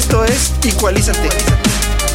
[0.00, 1.28] Esto es Igualízate,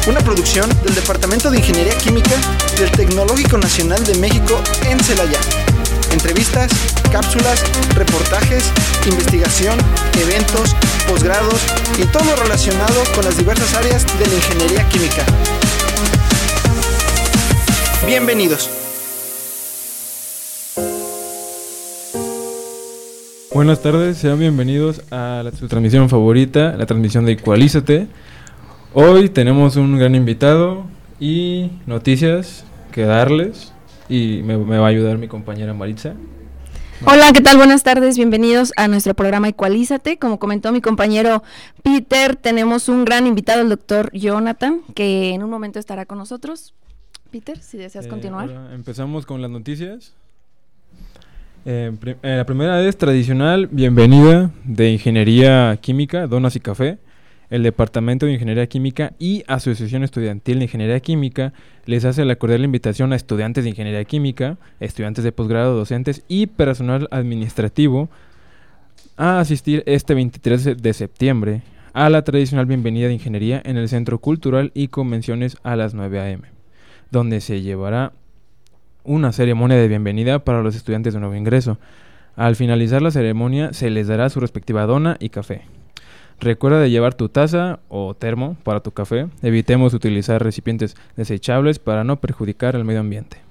[0.08, 2.34] una producción del Departamento de Ingeniería Química
[2.80, 5.38] del Tecnológico Nacional de México en Celaya.
[6.10, 6.72] Entrevistas,
[7.12, 7.62] cápsulas,
[7.94, 8.64] reportajes,
[9.06, 9.78] investigación,
[10.20, 10.74] eventos,
[11.08, 11.60] posgrados
[11.96, 15.24] y todo relacionado con las diversas áreas de la ingeniería química.
[18.04, 18.68] Bienvenidos.
[23.56, 28.06] Buenas tardes, sean bienvenidos a la, su transmisión favorita, la transmisión de Equalízate.
[28.92, 30.84] Hoy tenemos un gran invitado
[31.18, 33.72] y noticias que darles
[34.10, 36.12] y me, me va a ayudar mi compañera Maritza.
[37.06, 37.56] Hola, ¿qué tal?
[37.56, 40.18] Buenas tardes, bienvenidos a nuestro programa Equalízate.
[40.18, 41.42] Como comentó mi compañero
[41.82, 46.74] Peter, tenemos un gran invitado, el doctor Jonathan, que en un momento estará con nosotros.
[47.30, 48.50] Peter, si deseas Eh, continuar.
[48.50, 50.12] ahora empezamos con las noticias.
[51.68, 51.90] Eh,
[52.22, 56.98] eh, la primera es tradicional, bienvenida de Ingeniería Química, Donas y Café.
[57.50, 61.52] El Departamento de Ingeniería Química y Asociación Estudiantil de Ingeniería Química
[61.84, 66.46] les hace la cordial invitación a estudiantes de Ingeniería Química, estudiantes de posgrado, docentes y
[66.46, 68.10] personal administrativo
[69.16, 71.62] a asistir este 23 de septiembre
[71.94, 76.20] a la tradicional bienvenida de Ingeniería en el Centro Cultural y Convenciones a las 9
[76.20, 76.44] a.m.,
[77.10, 78.12] donde se llevará
[79.06, 81.78] una ceremonia de bienvenida para los estudiantes de nuevo ingreso.
[82.34, 85.62] Al finalizar la ceremonia se les dará su respectiva dona y café.
[86.38, 89.28] Recuerda de llevar tu taza o termo para tu café.
[89.42, 93.45] Evitemos utilizar recipientes desechables para no perjudicar al medio ambiente.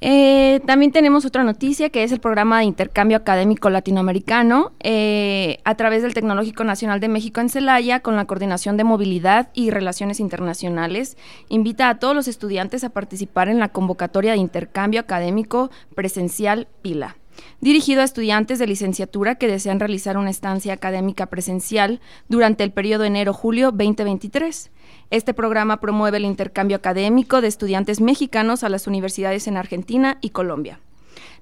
[0.00, 5.74] Eh, también tenemos otra noticia que es el programa de intercambio académico latinoamericano eh, a
[5.74, 10.20] través del Tecnológico Nacional de México en Celaya con la Coordinación de Movilidad y Relaciones
[10.20, 11.16] Internacionales.
[11.48, 17.16] Invita a todos los estudiantes a participar en la convocatoria de intercambio académico presencial PILA.
[17.60, 23.04] Dirigido a estudiantes de licenciatura que desean realizar una estancia académica presencial durante el periodo
[23.04, 24.70] enero-julio 2023.
[25.10, 30.30] Este programa promueve el intercambio académico de estudiantes mexicanos a las universidades en Argentina y
[30.30, 30.80] Colombia.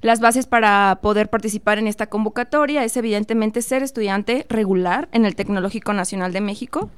[0.02, 5.34] Las bases para poder participar en esta convocatoria es evidentemente ser estudiante regular en el
[5.34, 6.90] Tecnológico Nacional de México,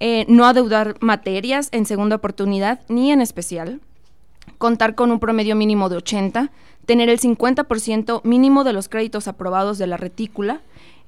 [0.00, 3.80] eh, no adeudar materias en segunda oportunidad ni en especial,
[4.58, 6.50] contar con un promedio mínimo de 80,
[6.86, 10.60] tener el 50% mínimo de los créditos aprobados de la retícula.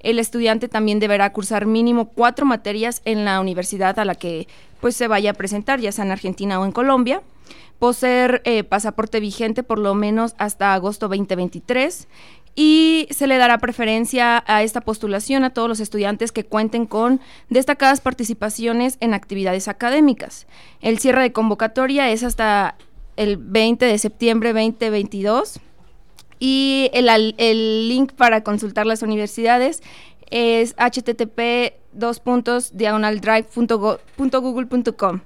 [0.02, 4.48] El estudiante también deberá cursar mínimo cuatro materias en la universidad a la que
[4.80, 7.22] pues, se vaya a presentar, ya sea en Argentina o en Colombia.
[7.78, 12.06] Poseer eh, pasaporte vigente por lo menos hasta agosto 2023
[12.54, 17.20] y se le dará preferencia a esta postulación a todos los estudiantes que cuenten con
[17.48, 20.46] destacadas participaciones en actividades académicas.
[20.80, 22.76] El cierre de convocatoria es hasta
[23.16, 25.60] el 20 de septiembre 2022
[26.44, 27.08] y el,
[27.38, 29.80] el link para consultar las universidades
[30.28, 35.20] es http dos puntos diagonaldrive.google.com.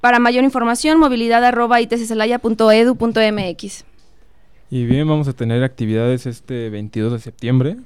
[0.00, 3.84] Para mayor información, movilidad arroba itccelaya.edu.mx.
[4.68, 7.76] Y bien, vamos a tener actividades este 22 de septiembre.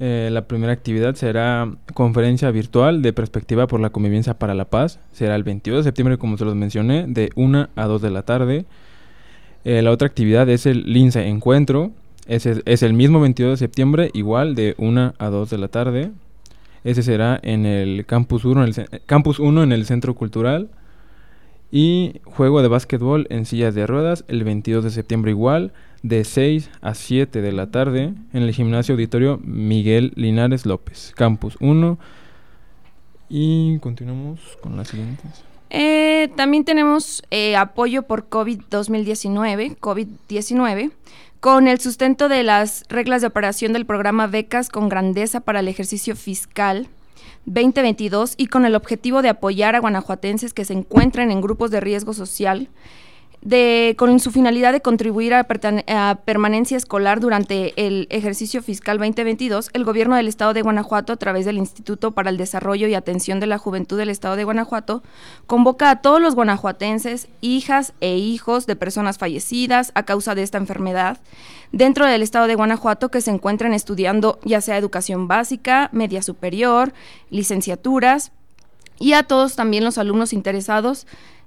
[0.00, 4.98] Eh, la primera actividad será conferencia virtual de perspectiva por la convivencia para la paz.
[5.12, 8.22] Será el 22 de septiembre, como se los mencioné, de 1 a 2 de la
[8.22, 8.66] tarde.
[9.68, 11.90] Eh, la otra actividad es el Lince Encuentro.
[12.28, 16.12] Ese es el mismo 22 de septiembre, igual de 1 a 2 de la tarde.
[16.84, 20.68] Ese será en el Campus 1 en el, Campus 1 en el Centro Cultural.
[21.72, 25.72] Y juego de básquetbol en sillas de ruedas el 22 de septiembre igual,
[26.04, 31.56] de 6 a 7 de la tarde, en el gimnasio auditorio Miguel Linares López, Campus
[31.58, 31.98] 1.
[33.28, 35.42] Y continuamos con las siguientes.
[35.70, 40.92] Eh, también tenemos eh, apoyo por COVID 2019, COVID-19,
[41.40, 45.68] con el sustento de las reglas de operación del programa Becas con Grandeza para el
[45.68, 46.88] Ejercicio Fiscal
[47.46, 51.80] 2022 y con el objetivo de apoyar a guanajuatenses que se encuentren en grupos de
[51.80, 52.68] riesgo social
[53.46, 55.46] de, con su finalidad de contribuir a,
[55.86, 61.16] a permanencia escolar durante el ejercicio fiscal 2022, el gobierno del estado de Guanajuato, a
[61.16, 65.04] través del Instituto para el Desarrollo y Atención de la Juventud del estado de Guanajuato,
[65.46, 70.58] convoca a todos los guanajuatenses, hijas e hijos de personas fallecidas a causa de esta
[70.58, 71.20] enfermedad,
[71.70, 76.92] dentro del estado de Guanajuato que se encuentren estudiando ya sea educación básica, media superior,
[77.30, 78.32] licenciaturas,
[78.98, 81.06] y a todos también los alumnos interesados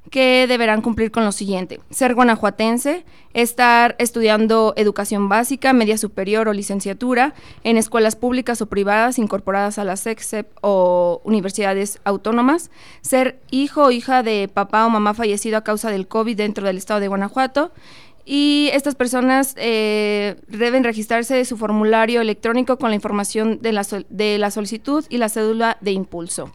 [0.09, 1.79] que deberán cumplir con lo siguiente.
[1.89, 9.19] Ser guanajuatense, estar estudiando educación básica, media superior o licenciatura en escuelas públicas o privadas
[9.19, 15.13] incorporadas a la SEXEP o universidades autónomas, ser hijo o hija de papá o mamá
[15.13, 17.71] fallecido a causa del COVID dentro del estado de Guanajuato.
[18.25, 23.85] Y estas personas eh, deben registrarse de su formulario electrónico con la información de la,
[24.09, 26.51] de la solicitud y la cédula de impulso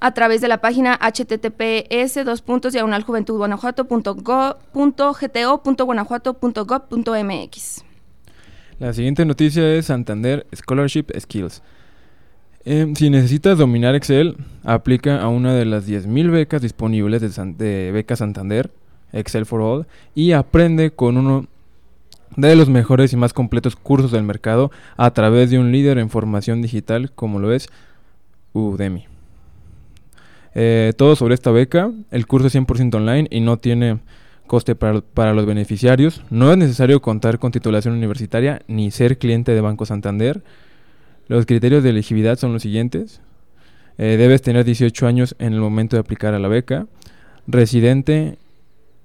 [0.00, 2.72] a través de la página https dos puntos
[8.78, 11.62] La siguiente noticia es Santander Scholarship Skills.
[12.64, 17.92] Em, si necesitas dominar Excel, aplica a una de las 10.000 becas disponibles de, de
[17.92, 18.70] Beca Santander,
[19.12, 21.46] Excel for All, y aprende con uno
[22.36, 26.10] de los mejores y más completos cursos del mercado a través de un líder en
[26.10, 27.68] formación digital como lo es
[28.52, 29.17] Udemy.
[30.54, 31.90] Eh, todo sobre esta beca.
[32.10, 33.98] El curso es 100% online y no tiene
[34.46, 36.22] coste para, los beneficiarios.
[36.30, 40.42] No es necesario contar con titulación universitaria ni ser cliente de Banco Santander.
[41.28, 43.20] Los criterios de elegibilidad son los siguientes.
[43.98, 46.86] Eh, debes tener 18 años en el momento de aplicar a la beca.
[47.46, 48.38] Residente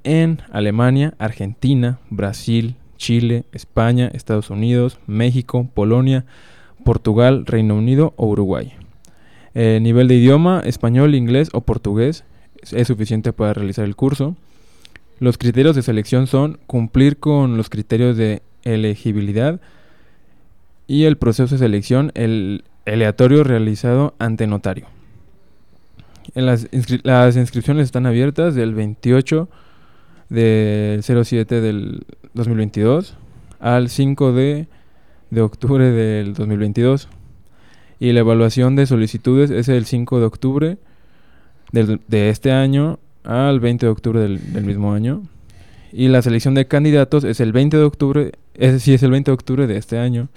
[0.03, 6.25] en Alemania, Argentina, Brasil, Chile, España, Estados Unidos, México, Polonia,
[6.83, 8.73] Portugal, Reino Unido o Uruguay.
[9.55, 12.23] Eh, nivel de idioma, español, inglés o portugués
[12.71, 14.35] es suficiente para realizar el curso.
[15.19, 19.59] Los criterios de selección son cumplir con los criterios de elegibilidad
[20.87, 24.87] y el proceso de selección el aleatorio realizado ante notario.
[26.33, 26.67] las,
[27.35, 29.47] inscripciones están abiertas del 28
[30.29, 33.15] del 07 del 2022
[33.59, 34.67] al 5 de,
[35.29, 37.07] de octubre del 2022
[38.03, 40.77] y la evaluación de solicitudes es el 5 de octubre
[41.71, 45.23] de este año al 20 de octubre del, mismo año.
[45.93, 49.33] Y la selección de candidatos es el 20 de octubre, es es el 20 de
[49.33, 50.27] octubre de este año.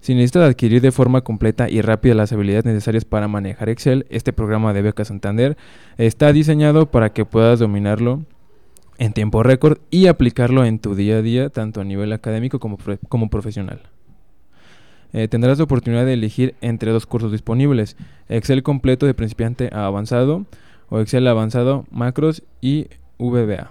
[0.00, 4.32] Si necesitas adquirir de forma completa y rápida las habilidades necesarias para manejar Excel, este
[4.32, 5.58] programa de Beca Santander
[5.98, 8.22] está diseñado para que puedas dominarlo
[8.96, 12.78] en tiempo récord y aplicarlo en tu día a día, tanto a nivel académico como,
[13.10, 13.82] como profesional.
[15.12, 17.96] Eh, tendrás la oportunidad de elegir entre dos cursos disponibles,
[18.28, 20.46] Excel completo de principiante a avanzado
[20.88, 22.86] o Excel avanzado, macros y
[23.18, 23.70] VBA.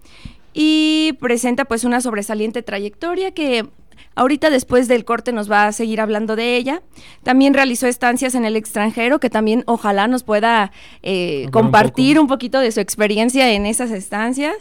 [0.53, 3.67] y presenta pues una sobresaliente trayectoria que
[4.15, 6.81] Ahorita después del corte nos va a seguir hablando de ella.
[7.23, 10.71] También realizó estancias en el extranjero, que también ojalá nos pueda
[11.03, 14.55] eh, compartir un, poquito de su experiencia en esas estancias.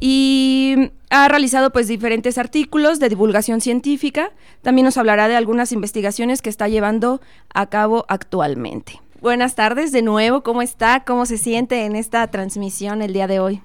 [0.00, 4.32] Y ha realizado pues diferentes artículos de divulgación científica.
[4.62, 7.20] También nos hablará de algunas investigaciones que está llevando
[7.52, 9.00] a cabo actualmente.
[9.20, 11.04] Buenas tardes de nuevo, ¿cómo está?
[11.04, 13.60] ¿Cómo se siente en esta transmisión el día de hoy?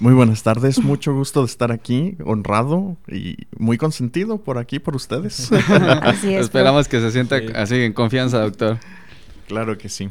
[0.00, 4.94] Muy buenas tardes, mucho gusto de estar aquí, honrado y muy consentido por aquí, por
[4.94, 5.50] ustedes.
[6.02, 8.78] así es, Esperamos que se sienta así en confianza, doctor.
[9.48, 10.10] Claro que sí.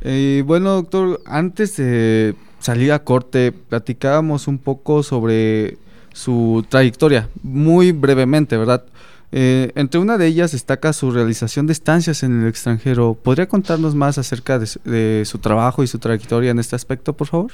[0.00, 5.76] Eh, bueno, doctor, antes de salir a corte, platicábamos un poco sobre
[6.14, 8.84] su trayectoria, muy brevemente, ¿verdad?
[9.32, 13.18] Eh, entre una de ellas destaca su realización de estancias en el extranjero.
[13.20, 17.52] ¿Podría contarnos más acerca de su trabajo y su trayectoria en este aspecto, por favor?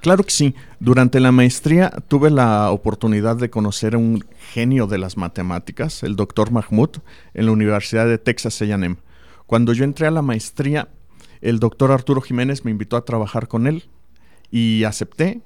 [0.00, 0.54] Claro que sí.
[0.78, 6.16] Durante la maestría tuve la oportunidad de conocer a un genio de las matemáticas, el
[6.16, 6.98] doctor Mahmoud,
[7.34, 8.96] en la Universidad de Texas A&M.
[9.46, 10.88] Cuando yo entré a la maestría,
[11.42, 13.84] el doctor Arturo Jiménez me invitó a trabajar con él
[14.50, 15.42] y acepté.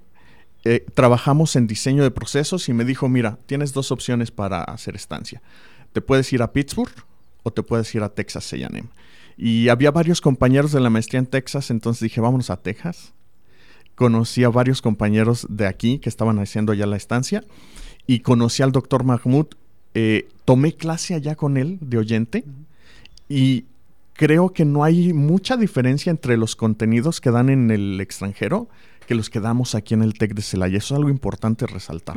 [0.64, 4.94] Eh, trabajamos en diseño de procesos y me dijo, mira, tienes dos opciones para hacer
[4.94, 5.42] estancia.
[5.92, 6.94] Te puedes ir a Pittsburgh
[7.42, 8.84] o te puedes ir a Texas A&M.
[9.36, 13.14] Y había varios compañeros de la maestría en Texas, entonces dije, vámonos a Texas
[13.94, 17.44] conocí a varios compañeros de aquí que estaban haciendo ya la estancia
[18.06, 19.46] y conocí al doctor Mahmoud.
[19.94, 22.44] Eh, tomé clase allá con él de oyente
[23.28, 23.64] y
[24.14, 28.68] creo que no hay mucha diferencia entre los contenidos que dan en el extranjero
[29.06, 30.78] que los que damos aquí en el TEC de Celaya.
[30.78, 32.16] Eso es algo importante resaltar.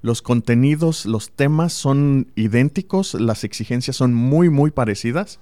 [0.00, 5.38] Los contenidos, los temas son idénticos, las exigencias son muy, muy parecidas.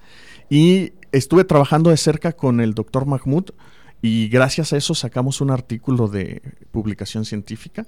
[0.50, 3.50] Y estuve trabajando de cerca con el doctor Mahmoud
[4.02, 6.42] y gracias a eso sacamos un artículo de
[6.72, 7.86] publicación científica.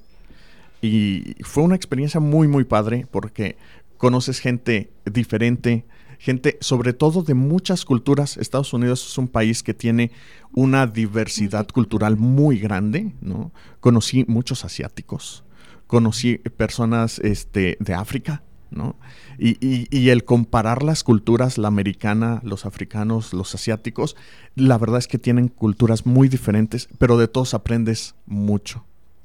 [0.81, 3.57] Y fue una experiencia muy, muy padre porque
[3.97, 5.85] conoces gente diferente,
[6.19, 8.37] gente sobre todo de muchas culturas.
[8.37, 10.13] Estados Unidos es un país que tiene
[10.53, 13.51] una diversidad cultural muy grande, ¿no?
[13.81, 15.43] Conocí muchos asiáticos,
[15.89, 18.43] conocí personas este, de África,
[18.75, 18.97] ¿no?
[19.39, 19.57] Y,
[19.91, 24.17] y, el comparar las culturas, la americana, los africanos, los asiáticos,
[24.55, 28.85] la verdad es que tienen culturas muy diferentes, pero de todos aprendes mucho.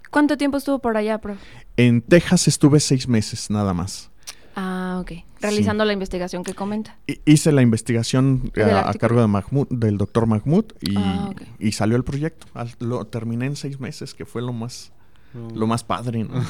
[0.09, 1.39] ¿Cuánto tiempo estuvo por allá, profe?
[1.77, 4.09] En Texas estuve seis meses nada más.
[4.55, 5.11] Ah, ok.
[5.39, 6.97] Realizando la investigación que comenta.
[7.25, 11.29] Hice la investigación a, cargo de Mahmoud, del doctor Mahmoud y, ah,
[11.59, 12.47] y salió el proyecto.
[12.79, 14.91] lo terminé en seis meses, que fue lo más
[15.33, 16.43] lo más padre, ¿no?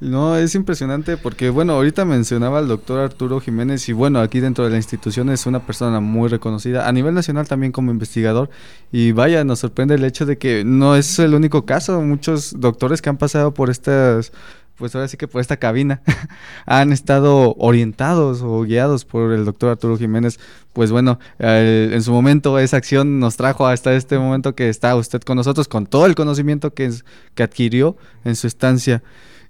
[0.00, 4.64] no, es impresionante porque, bueno, ahorita mencionaba al doctor Arturo Jiménez y, bueno, aquí dentro
[4.64, 8.50] de la institución es una persona muy reconocida, a nivel nacional también como investigador.
[8.90, 12.00] Y vaya, nos sorprende el hecho de que no es el único caso.
[12.02, 14.32] Muchos doctores que han pasado por estas
[14.76, 16.02] pues ahora sí que por esta cabina
[16.66, 20.38] han estado orientados o guiados por el doctor Arturo Jiménez.
[20.72, 25.22] Pues bueno, en su momento esa acción nos trajo hasta este momento que está usted
[25.22, 26.92] con nosotros, con todo el conocimiento que,
[27.34, 29.02] que adquirió en su estancia.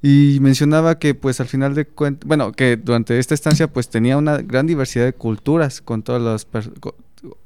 [0.02, 4.16] Y mencionaba que pues al final de cuentas, bueno, que durante esta estancia pues tenía
[4.16, 6.46] una gran diversidad de culturas, con todas las...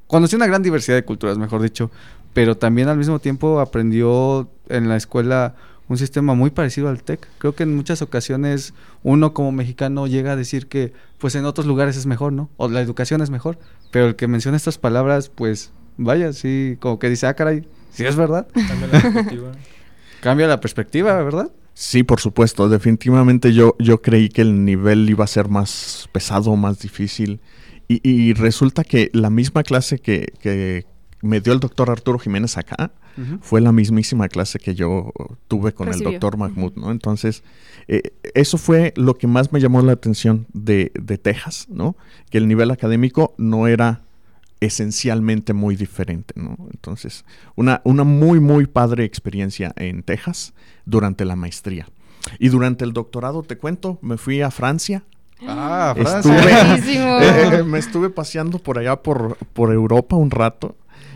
[0.05, 1.89] Conoció una gran diversidad de culturas, mejor dicho,
[2.33, 5.55] pero también al mismo tiempo aprendió en la escuela
[5.91, 7.27] un sistema muy parecido al TEC.
[7.37, 11.67] Creo que en muchas ocasiones uno como mexicano llega a decir que pues en otros
[11.67, 12.49] lugares es mejor, ¿no?
[12.55, 13.59] O la educación es mejor,
[13.91, 18.05] pero el que menciona estas palabras, pues vaya, sí, como que dice, ah, caray, sí
[18.05, 18.47] es verdad.
[18.53, 19.51] Cambia la perspectiva.
[20.21, 21.51] Cambia la perspectiva, ¿verdad?
[21.73, 22.69] Sí, por supuesto.
[22.69, 27.41] Definitivamente yo, yo creí que el nivel iba a ser más pesado, más difícil.
[27.89, 30.85] Y, resulta que la misma clase que, que
[31.21, 32.91] me dio el doctor Arturo Jiménez acá,
[33.41, 35.11] fue la mismísima clase que yo
[35.47, 36.91] tuve con el doctor Mahmoud, ¿no?
[36.91, 37.43] Entonces,
[37.87, 41.97] eh, eso fue lo que más me llamó la atención de, de, Texas, ¿no?
[42.29, 44.01] Que el nivel académico no era
[44.61, 46.55] esencialmente muy diferente, ¿no?
[46.71, 47.25] Entonces,
[47.55, 50.53] una, una muy, muy padre experiencia en Texas
[50.85, 51.87] durante la maestría.
[52.39, 55.03] Y durante el doctorado, te cuento, me fui a Francia
[55.47, 56.75] Ah, Francia.
[56.75, 60.75] Estuve, eh, me estuve paseando por allá por, por Europa un rato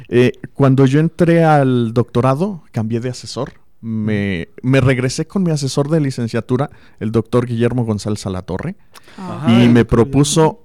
[0.09, 3.53] eh, cuando yo entré al doctorado, cambié de asesor.
[3.81, 8.75] Me, me, regresé con mi asesor de licenciatura, el doctor Guillermo González Salatorre,
[9.47, 10.63] y me propuso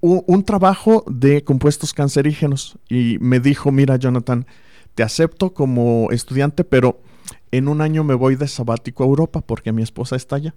[0.00, 2.76] un, trabajo de compuestos cancerígenos.
[2.88, 4.46] Y me dijo, mira Jonathan,
[4.94, 7.00] te acepto como estudiante, pero
[7.52, 10.54] en un año me voy de sabático a Europa porque mi esposa está allá.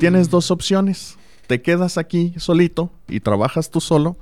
[0.00, 1.16] Tienes dos opciones.
[1.46, 4.16] Te quedas aquí solito y trabajas tú solo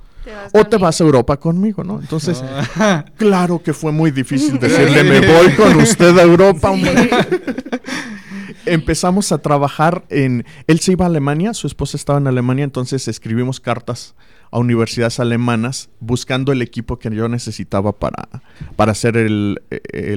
[0.51, 1.99] o te vas a Europa conmigo, ¿no?
[1.99, 2.43] Entonces,
[3.17, 6.73] claro que fue muy difícil decirle, me voy con usted a Europa.
[8.65, 10.45] Empezamos a trabajar en...
[10.67, 14.15] Él se iba a Alemania, su esposa estaba en Alemania, entonces escribimos cartas
[14.51, 18.27] a universidades alemanas buscando el equipo que yo necesitaba para,
[18.75, 19.57] para hacer el,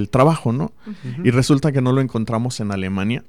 [0.09, 0.73] trabajo, ¿no?
[1.23, 3.23] Y resulta que no lo encontramos en Alemania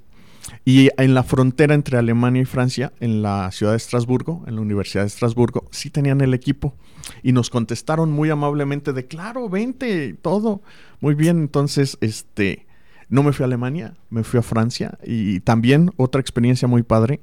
[0.65, 4.61] y en la frontera entre Alemania y Francia, en la ciudad de Estrasburgo, en la
[4.61, 6.75] Universidad de Estrasburgo, sí tenían el equipo.
[7.23, 10.63] Y nos contestaron muy amablemente de, claro, vente, todo.
[11.01, 12.67] Muy bien, entonces, este,
[13.09, 14.99] no me fui a Alemania, me fui a Francia.
[15.05, 17.21] Y también otra experiencia muy padre,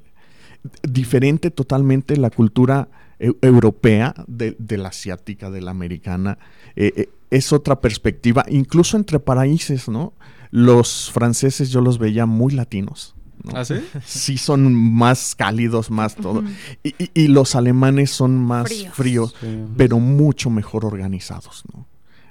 [0.82, 2.88] diferente totalmente la cultura
[3.20, 6.38] europea de, la asiática, de la americana.
[6.76, 10.14] Eh, eh, es otra perspectiva, incluso entre países, ¿no?
[10.50, 13.14] Los franceses yo los veía muy latinos.
[13.54, 13.76] ¿Ah, sí?
[14.04, 16.44] Sí, son más cálidos, más todo.
[16.82, 19.34] y, los alemanes son más fríos,
[19.76, 21.86] pero mucho mejor organizados, ¿no?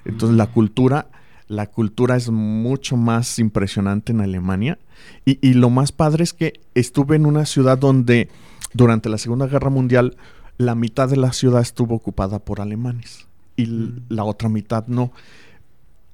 [0.06, 1.10] Entonces la cultura,
[1.48, 4.78] la cultura es mucho más impresionante en Alemania.
[5.26, 8.30] Y, y lo más padre es que estuve en una ciudad donde
[8.74, 10.16] durante la Segunda Guerra Mundial
[10.58, 14.06] la mitad de la ciudad estuvo ocupada por alemanes y mm.
[14.10, 15.12] la otra mitad no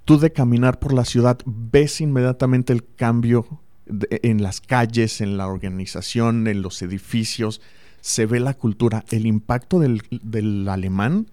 [0.06, 5.48] tú de caminar por la ciudad ves inmediatamente el cambio en las calles, en la
[5.48, 7.62] organización, en los edificios,
[8.02, 11.28] se ve la cultura, el impacto del, alemán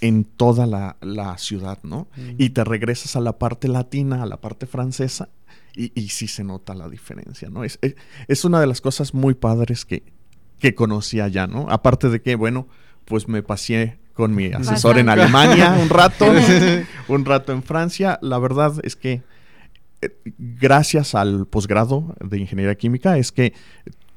[0.00, 2.08] en toda la, ciudad, ¿no?
[2.16, 2.30] Mm.
[2.38, 5.28] Y te regresas a la parte latina, a la parte francesa,
[5.76, 7.64] y, y sí se nota la diferencia, ¿no?
[7.64, 7.78] Es,
[8.28, 10.02] es, una de las cosas muy padres que,
[10.58, 11.66] que conocí allá, ¿no?
[11.68, 12.66] Aparte de que, bueno,
[13.04, 16.26] pues me pasé con mi asesor en Alemania un rato,
[17.08, 18.18] un rato en Francia.
[18.22, 19.22] La verdad es que
[20.02, 23.54] eh, gracias al posgrado de ingeniería química es que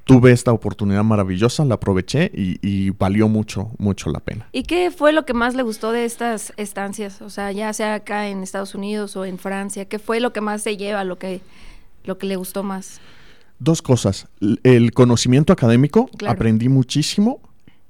[0.04, 4.48] tuve esta oportunidad maravillosa, la aproveché y, y, valió mucho, mucho la pena.
[4.52, 7.22] ¿Y qué fue lo que más le gustó de estas estancias?
[7.22, 10.42] O sea, ya sea acá en Estados Unidos o en Francia, ¿qué fue lo que
[10.42, 11.40] más se lleva, lo que,
[12.04, 13.00] lo que le gustó más?
[13.58, 14.28] Dos cosas.
[14.62, 16.34] El conocimiento académico, claro.
[16.34, 17.40] aprendí muchísimo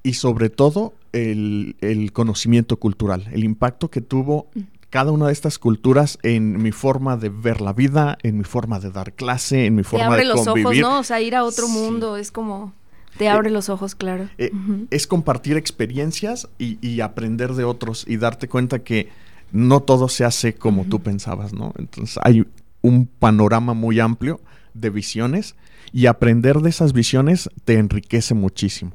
[0.05, 4.61] y sobre todo el, el, conocimiento cultural, el impacto que tuvo mm
[4.95, 8.79] cada una de estas culturas en mi forma de ver la vida, en mi forma
[8.79, 10.67] de dar clase, en mi forma abre de los convivir.
[10.67, 11.01] ojos, ¿no?
[11.01, 11.73] O sea, ir a otro sí.
[11.73, 12.73] mundo es como
[13.19, 14.29] te abre eh, los ojos, claro.
[14.39, 14.87] Eh, uh -huh.
[14.93, 19.09] Es compartir experiencias y, y, aprender de otros y darte cuenta que
[19.51, 20.91] no todo se hace como uh -huh.
[20.91, 21.73] tú pensabas, ¿no?
[21.77, 22.47] Entonces hay
[22.81, 24.41] un panorama muy amplio
[24.75, 25.57] de visiones
[25.93, 28.93] y aprender de esas visiones te enriquece muchísimo.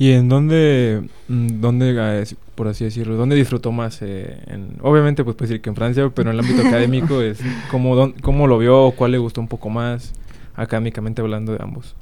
[0.00, 3.98] ¿Y en dónde, mm, dónde, por así decirlo, dónde disfrutó más?
[4.00, 7.38] Eh, en, obviamente, pues puede decir que en Francia, pero en el ámbito académico, es
[7.70, 8.92] ¿cómo, ¿cómo lo vio?
[8.92, 10.14] ¿Cuál le gustó un poco más?
[10.54, 11.96] Académicamente hablando de ambos.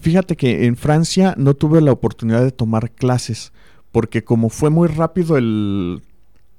[0.00, 3.52] Fíjate que en Francia no tuve la oportunidad de tomar clases,
[3.90, 6.02] porque como fue muy rápido el,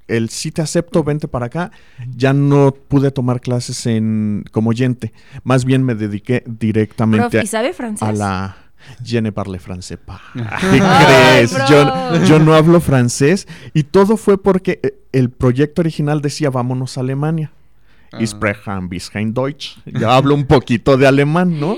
[0.10, 1.72] el sí te acepto, vente para acá,
[2.18, 5.14] ya no pude tomar clases en como oyente.
[5.46, 8.06] Más bien me dediqué directamente Prof, ¿y sabe francés?
[8.06, 8.61] a la
[9.04, 10.22] Je ne parle français pas.
[10.34, 11.56] ¿Qué crees?
[11.70, 16.98] Yo, yo, no hablo francés y todo fue porque eh, el proyecto original decía vámonos
[16.98, 17.52] a Alemania.
[18.12, 18.22] Ah.
[18.22, 19.78] Ich spreche ein bisschen Deutsch.
[19.86, 21.78] Ya hablo un poquito de alemán, ¿no?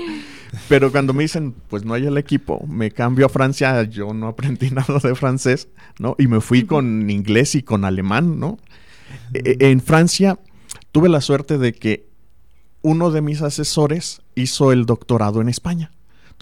[0.68, 4.28] Pero cuando me dicen, pues no hay el equipo, me cambio a Francia, yo no
[4.28, 5.68] aprendí nada de francés,
[5.98, 6.14] ¿no?
[6.18, 8.58] Y me fui con inglés y con alemán, ¿no?
[9.32, 10.38] E en Francia
[10.92, 12.06] tuve la suerte de que
[12.82, 15.90] uno de mis asesores hizo el doctorado en España.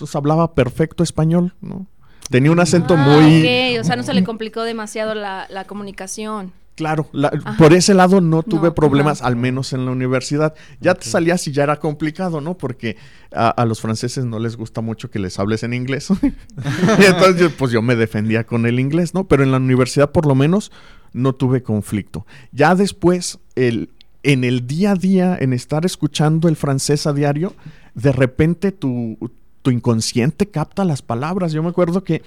[0.02, 1.86] Entonces hablaba perfecto español, ¿no?
[2.28, 3.38] Tenía un acento ah, muy...
[3.38, 3.78] Okay.
[3.78, 6.52] O sea, no se le complicó demasiado la, la comunicación.
[6.74, 9.28] Claro, la, por ese lado no tuve no, problemas, ajá.
[9.28, 10.54] al menos en la universidad.
[10.80, 11.04] Ya okay.
[11.04, 12.58] te salías y ya era complicado, ¿no?
[12.58, 12.96] Porque
[13.32, 16.08] a, a, los franceses no les gusta mucho que les hables en inglés.
[16.20, 19.28] y entonces, pues yo me defendía con el inglés, ¿no?
[19.28, 20.72] Pero en la universidad, por lo menos,
[21.12, 22.26] no tuve conflicto.
[22.50, 23.90] Ya después, el,
[24.24, 27.54] en el día a día, en estar escuchando el francés a diario,
[27.94, 29.16] de repente tu,
[29.62, 31.52] tu inconsciente capta las palabras.
[31.52, 32.22] Yo me acuerdo que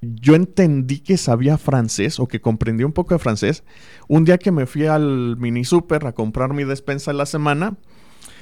[0.00, 3.64] yo entendí que sabía francés o que comprendía un poco de francés.
[4.08, 7.76] Un día que me fui al mini super a comprar mi despensa de la semana,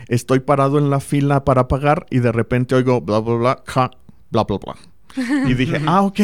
[0.08, 3.90] estoy parado en la fila para pagar y de repente oigo bla bla bla, ja,
[4.30, 4.76] bla bla bla.
[5.48, 6.20] Y dije, ah, ok.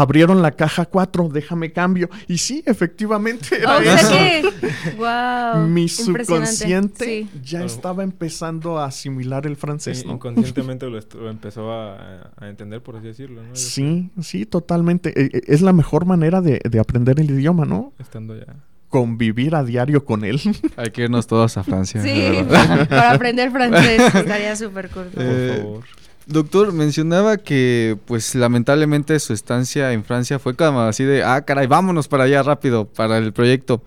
[0.00, 2.08] Abrieron la caja 4, déjame cambio.
[2.26, 4.08] Y sí, efectivamente era o eso.
[4.08, 4.50] Sea que,
[4.96, 7.40] wow, Mi subconsciente sí.
[7.42, 10.00] ya estaba empezando a asimilar el francés.
[10.00, 10.14] Sí, ¿no?
[10.14, 13.42] Inconscientemente lo, lo empezó a, a, entender, por así decirlo.
[13.42, 13.56] ¿no?
[13.56, 15.30] Sí, sí, totalmente.
[15.52, 17.92] Es la mejor manera de, de aprender el idioma, ¿no?
[17.98, 18.54] Estando ya
[18.88, 20.40] convivir a diario con él.
[20.76, 22.02] Hay que irnos todos a Francia.
[22.02, 25.20] Sí, para aprender francés estaría súper corto.
[25.20, 25.84] Eh, por favor.
[26.28, 31.66] Doctor, mencionaba que pues lamentablemente su estancia en Francia fue como así de, ah, caray,
[31.66, 33.80] vámonos para allá rápido, para el proyecto.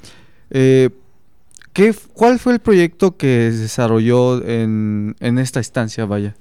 [0.50, 0.90] Eh,
[1.72, 6.36] ¿qué, ¿Cuál fue el proyecto que desarrolló en, en esta estancia, vaya?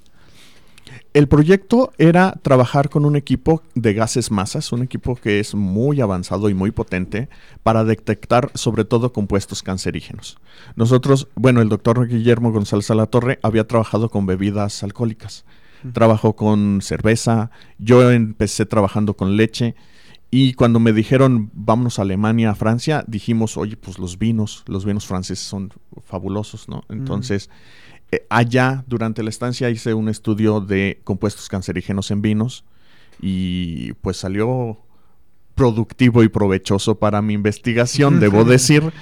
[1.12, 6.00] El proyecto era trabajar con un equipo de gases masas, un equipo que es muy
[6.00, 7.28] avanzado y muy potente
[7.62, 10.38] para detectar sobre todo compuestos cancerígenos.
[10.76, 15.44] Nosotros, bueno, el doctor Guillermo González Alatorre había trabajado con bebidas alcohólicas
[15.93, 19.75] trabajó con cerveza, yo empecé trabajando con leche
[20.31, 24.85] y cuando me dijeron vámonos a Alemania, a Francia, dijimos, oye, pues los vinos, los
[24.85, 25.73] vinos franceses son
[26.05, 26.85] fabulosos, ¿no?
[26.88, 28.14] Entonces, mm.
[28.14, 32.64] eh, allá durante la estancia hice un estudio de compuestos cancerígenos en vinos
[33.21, 34.79] y pues salió
[35.57, 38.93] productivo y provechoso para mi investigación, debo decir.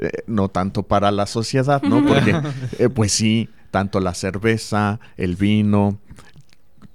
[0.00, 2.06] Eh, no tanto para la sociedad, ¿no?
[2.06, 2.40] Porque,
[2.78, 5.98] eh, pues sí, tanto la cerveza, el vino,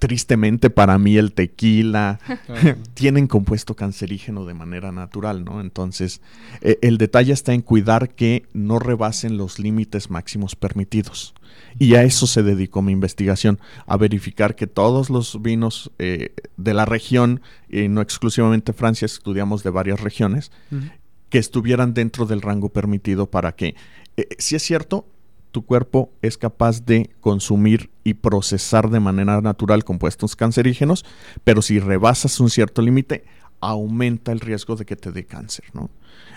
[0.04, 2.20] tristemente para mí el tequila,
[2.94, 5.62] tienen compuesto cancerígeno de manera natural, ¿no?
[5.62, 6.20] Entonces,
[6.60, 11.34] eh, el detalle está en cuidar que no rebasen los límites máximos permitidos.
[11.80, 16.74] Y a eso se dedicó mi investigación, a verificar que todos los vinos eh, de
[16.74, 20.92] la región, y no exclusivamente Francia, estudiamos de varias regiones, uh -huh.
[21.30, 23.76] que estuvieran dentro del rango permitido para que,
[24.18, 25.08] eh, si es cierto,
[25.54, 31.06] tu cuerpo es capaz de consumir y procesar de manera natural compuestos cancerígenos,
[31.44, 33.24] pero si rebasas un cierto límite,
[33.62, 35.90] aumenta el riesgo de que te dé cáncer, ¿no?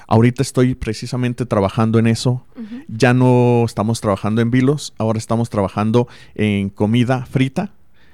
[0.07, 2.44] Ahorita estoy precisamente trabajando en eso.
[2.55, 2.85] Uh -huh.
[2.88, 7.72] Ya no estamos trabajando en vilos, ahora estamos trabajando en comida frita.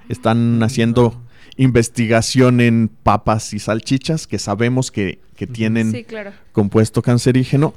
[0.09, 0.65] Están uh -huh.
[0.65, 1.21] haciendo
[1.57, 6.31] investigación en papas y salchichas que sabemos que, que tienen sí, claro.
[6.53, 7.75] compuesto cancerígeno,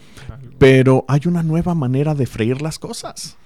[0.59, 3.37] pero hay una nueva manera de freír las cosas.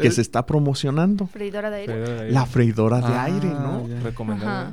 [0.00, 1.26] que Eh, se está promocionando.
[1.26, 1.92] Freidora de aire.
[1.92, 2.32] Freidora de aire.
[2.32, 3.86] La freidora de Ah, aire, ¿no?
[3.88, 4.00] ya.
[4.00, 4.60] Recomendada.
[4.62, 4.72] Ajá.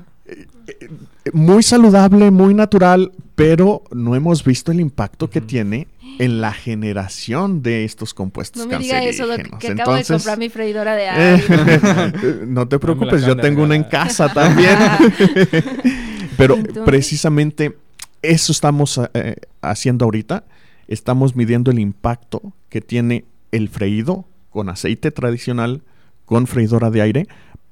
[1.34, 5.88] Muy saludable, muy natural, pero no hemos visto el impacto que tiene
[6.20, 9.60] en la generación de estos compuestos No me diga eso, cancerígenos.
[9.60, 12.46] que acabo de comprar mi freidora de eh, aire.
[12.48, 14.78] no te preocupes, yo tengo una en casa también.
[16.38, 17.78] Pero Entonces- precisamente
[18.22, 20.46] eso estamos eh, haciendo ahorita.
[20.88, 25.82] Estamos midiendo el impacto que tiene el freído con aceite tradicional,
[26.26, 27.28] con freidora de aire,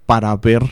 [0.05, 0.63] para ver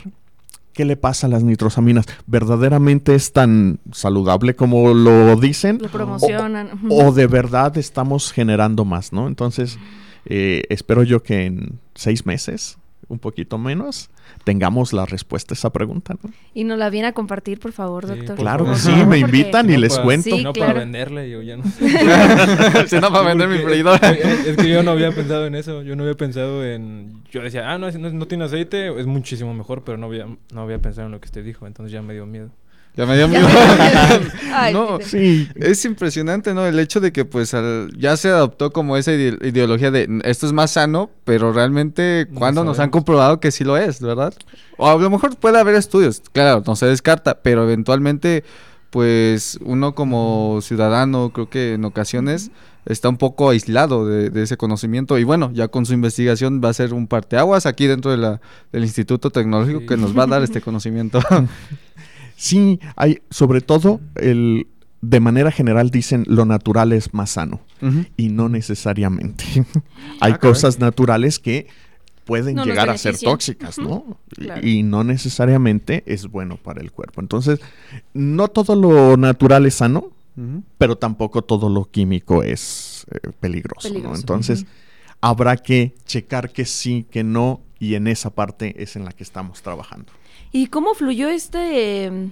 [0.74, 2.06] qué le pasa a las nitrosaminas.
[2.26, 5.78] ¿Verdaderamente es tan saludable como lo dicen?
[5.80, 6.70] Lo promocionan.
[6.74, 6.88] ujú.
[6.90, 9.26] o de verdad estamos generando más, ¿no?
[9.26, 9.78] Entonces,
[10.26, 14.10] eh, espero yo que en seis meses, un poquito menos,
[14.44, 16.30] tengamos la respuesta a esa pregunta, ¿no?
[16.54, 18.26] Y nos la viene a compartir, por favor, Sí, doctor.
[18.28, 18.78] por Claro favor.
[18.80, 20.36] sí, me porque- invitan y No les para- cuento.
[20.36, 20.72] Sí, no claro.
[20.72, 21.88] para venderle, yo ya no sé.
[22.88, 24.10] Si no, para vender mi freidora.
[24.10, 25.82] Es, que yo no había pensado en eso.
[25.82, 27.22] Yo no había pensado en.
[27.30, 30.78] Yo decía, ah, no, no tiene aceite, es muchísimo mejor, pero no había, no había
[30.80, 32.50] pensado en lo que usted dijo, entonces ya me dio miedo.
[32.96, 33.46] Ya me dio miedo.
[34.54, 35.48] Ay, no, sí.
[35.56, 36.64] Es impresionante, ¿no?
[36.64, 40.22] El hecho de que pues al- ya se adoptó como esa ide- ideología de "N-
[40.24, 44.00] esto es más sano, pero realmente No cuando nos han comprobado que sí lo es,
[44.00, 44.32] ¿verdad?
[44.76, 48.44] O a lo mejor puede haber estudios, claro, no se descarta, pero eventualmente
[48.90, 52.52] pues uno como ciudadano creo que en ocasiones
[52.86, 56.68] está un poco aislado de, de ese conocimiento y bueno, ya con su investigación va
[56.68, 59.86] a ser un parteaguas aquí dentro de la, del Instituto Tecnológico Sí.
[59.86, 61.18] que nos va a dar este conocimiento.
[62.36, 64.66] sí, hay, sobre todo, el,
[65.00, 67.60] de manera general dicen lo natural es más sano
[68.16, 69.44] y no necesariamente.
[70.20, 70.38] hay Ah, caray.
[70.38, 71.66] cosas naturales que
[72.24, 74.18] pueden No llegar a ser tóxicas, ¿no?
[74.38, 74.66] Y- claro.
[74.66, 77.20] Y no necesariamente es bueno para el cuerpo.
[77.20, 77.60] Entonces,
[78.14, 80.10] no todo lo natural es sano,
[80.78, 83.92] pero tampoco todo lo químico es eh, peligroso, ¿no?
[83.94, 84.20] Peligroso.
[84.20, 84.66] Entonces,
[85.20, 89.22] habrá que checar que sí, que no, y en esa parte es en la que
[89.22, 90.12] estamos trabajando.
[90.52, 92.28] ¿Y cómo fluyó este, eh,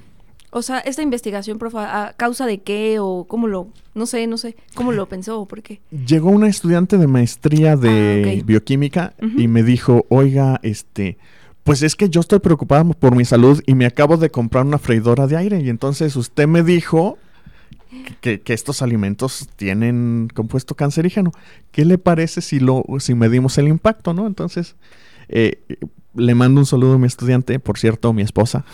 [0.51, 1.79] o sea, esta investigación, profe?
[1.79, 5.47] ¿A causa de qué o cómo lo, no sé, no sé, cómo lo pensó o
[5.47, 5.81] por qué?
[5.91, 11.19] Llegó una estudiante de maestría de Ah, bioquímica y me dijo, oiga, este,
[11.65, 14.79] pues es que yo estoy preocupada por mi salud y me acabo de comprar una
[14.79, 17.19] freidora de aire y entonces usted me dijo
[18.21, 21.33] que, que estos alimentos tienen compuesto cancerígeno.
[21.71, 24.27] ¿Qué le parece si lo, si medimos el impacto, no?
[24.27, 24.77] Entonces,
[25.29, 25.59] eh,
[26.15, 28.65] le mando un saludo a mi estudiante, por cierto, mi esposa.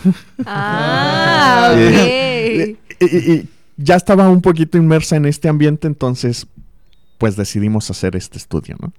[0.45, 1.77] Ah, ok.
[1.79, 6.47] Eh, y- y- y ya estaba un poquito inmersa en este ambiente, entonces,
[7.17, 8.91] pues decidimos hacer este estudio, ¿no?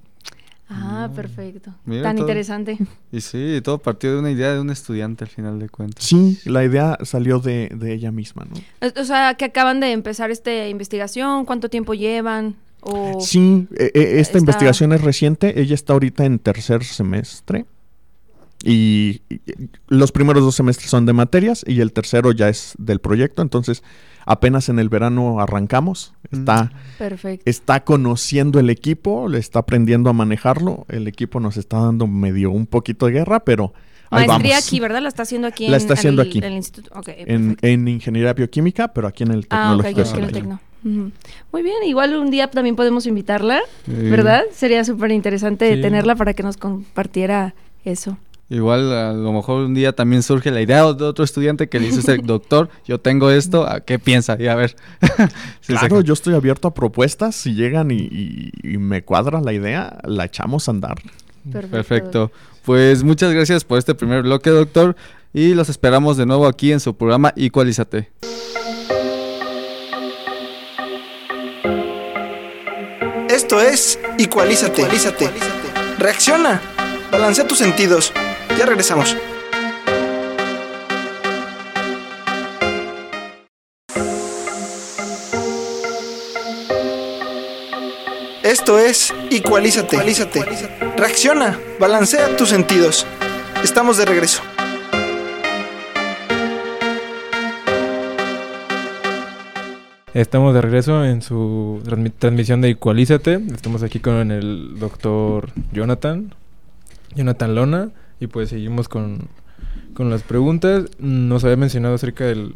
[0.73, 1.75] Ah, perfecto.
[1.85, 2.27] Mira Tan todo.
[2.27, 2.79] interesante.
[3.11, 6.05] Y sí, todo partió de una idea de un estudiante al final de cuentas.
[6.05, 8.57] Sí, la idea salió de, de ella misma, ¿no?
[8.87, 12.55] O- O sea, que acaban de empezar esta investigación, ¿cuánto tiempo llevan?
[12.83, 13.21] O...
[13.21, 17.67] Sí, eh, eh, esta Está- investigación es reciente, ella está ahorita en tercer semestre
[18.63, 19.41] y, y-
[19.89, 23.83] los primeros dos semestres son de materias y el tercero ya es del proyecto, entonces
[24.27, 27.43] apenas en el verano arrancamos, está, Perfecto.
[27.47, 32.51] está conociendo el equipo, le está aprendiendo a manejarlo, el equipo nos está dando medio
[32.51, 33.73] un poquito de guerra, pero
[34.11, 34.67] ahí Maestría vamos.
[34.69, 35.01] aquí, ¿verdad?
[35.03, 36.39] La está haciendo aquí La en, está haciendo en el, aquí.
[36.39, 36.99] en el instituto.
[36.99, 40.43] Ok, En, en ingeniería bioquímica, pero aquí en el Ah, tecnológico de
[40.83, 43.93] Muy bien, igual un día también podemos invitarla, Sí.
[43.93, 44.43] ¿verdad?
[44.53, 45.81] Sería súper interesante Sí.
[45.83, 48.17] tenerla para que nos compartiera eso.
[48.49, 51.87] Igual a lo mejor un día también surge la idea de otro estudiante que le
[51.93, 54.37] dice doctor, yo tengo esto, ¿a ¿qué piensa?
[54.41, 54.75] Y a ver.
[55.61, 57.37] Sí, Claro, se- yo estoy abierto a propuestas.
[57.37, 60.97] Si llegan y, y- y me cuadra la idea, la echamos a andar.
[61.53, 61.71] Perfecto.
[61.71, 62.33] Perfecto.
[62.65, 64.97] Pues muchas gracias por este primer bloque, doctor.
[65.33, 68.09] Y los esperamos de nuevo aquí en su programa Igualízate.
[73.43, 74.87] Esto es Ecualízate.
[75.97, 76.61] Reacciona.
[77.11, 78.13] Balancea tus sentidos.
[78.59, 79.17] Ya regresamos.
[88.43, 89.97] Esto es Ecualízate.
[90.99, 91.59] Reacciona.
[91.79, 93.07] Balancea tus sentidos.
[93.65, 94.43] Estamos de regreso.
[100.13, 103.35] Estamos de regreso en su transmi- transmisión de Equalízate.
[103.55, 106.35] Estamos aquí con el doctor Jonathan,
[107.15, 109.29] Jonathan Lona, y pues seguimos con,
[109.95, 110.87] con las preguntas.
[110.99, 112.55] Nos había mencionado acerca del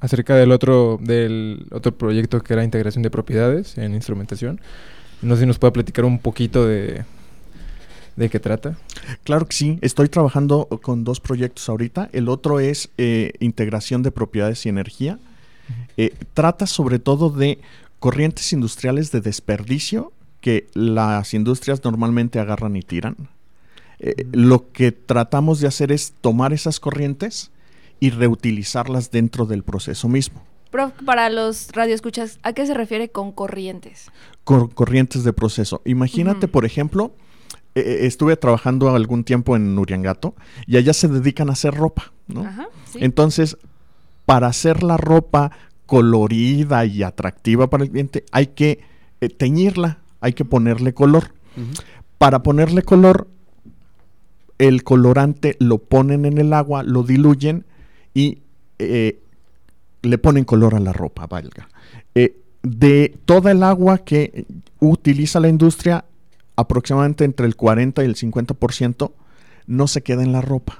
[0.00, 4.60] acerca del otro del otro proyecto que era integración de propiedades en instrumentación.
[5.22, 7.04] No sé si nos puede platicar un poquito de
[8.16, 8.76] de qué trata.
[9.22, 9.78] Claro que sí.
[9.82, 12.08] Estoy trabajando con dos proyectos ahorita.
[12.12, 15.18] El otro es eh, integración de propiedades y energía.
[15.96, 17.58] Eh, trata sobre todo de
[17.98, 23.16] corrientes industriales de desperdicio que las industrias normalmente agarran y tiran.
[23.98, 27.50] Eh, lo que tratamos de hacer es tomar esas corrientes
[27.98, 30.42] y reutilizarlas dentro del proceso mismo.
[30.70, 34.10] Prof, para los radioescuchas, ¿a qué se refiere con corrientes?
[34.44, 35.80] Cor- corrientes de proceso.
[35.86, 37.12] Imagínate, por ejemplo,
[37.74, 40.34] eh, eh, estuve trabajando algún tiempo en Uriangato
[40.66, 42.42] y allá se dedican a hacer ropa, ¿no?
[42.44, 42.98] Ajá, sí.
[43.00, 43.56] Entonces,
[44.26, 45.52] para hacer la ropa
[45.86, 48.80] colorida y atractiva para el cliente, hay que
[49.20, 51.32] eh, teñirla, hay que ponerle color.
[52.18, 53.28] Para ponerle color,
[54.58, 57.64] el colorante lo ponen en el agua, lo diluyen
[58.12, 58.40] y
[58.78, 59.20] eh,
[60.02, 61.68] le ponen color a la ropa, valga.
[62.14, 64.44] Eh, de toda el agua que
[64.80, 66.04] utiliza la industria,
[66.56, 69.12] aproximadamente entre el 40 y el 50%
[69.66, 70.78] no se queda en la ropa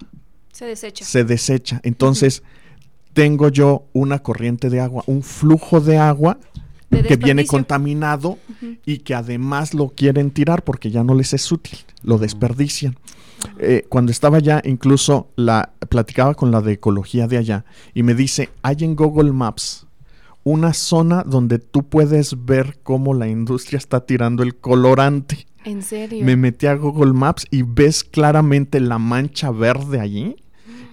[0.57, 1.05] se desecha.
[1.05, 1.81] se desecha.
[1.83, 2.43] Entonces,
[3.17, 6.39] tengo yo una corriente de agua, un flujo de agua
[6.91, 8.39] De que viene contaminado
[8.85, 12.95] y que además lo quieren tirar porque ya no les es útil, lo desperdician.
[13.59, 18.15] Eh, cuando estaba allá, incluso la platicaba con la de ecología de allá y me
[18.15, 19.87] dice, hay en Google Maps
[20.45, 25.47] una zona donde tú puedes ver cómo la industria está tirando el colorante.
[25.65, 26.23] ¿En serio?
[26.23, 30.37] Me metí a Google Maps y ves claramente la mancha verde allí,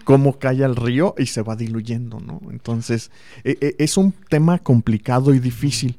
[0.04, 2.42] cómo cae al río y se va diluyendo, ¿no?
[2.52, 3.12] Entonces,
[3.44, 5.98] e- e- es un tema complicado y difícil.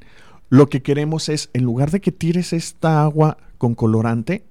[0.49, 4.43] Lo que queremos es, en lugar de que tires esta agua con colorante,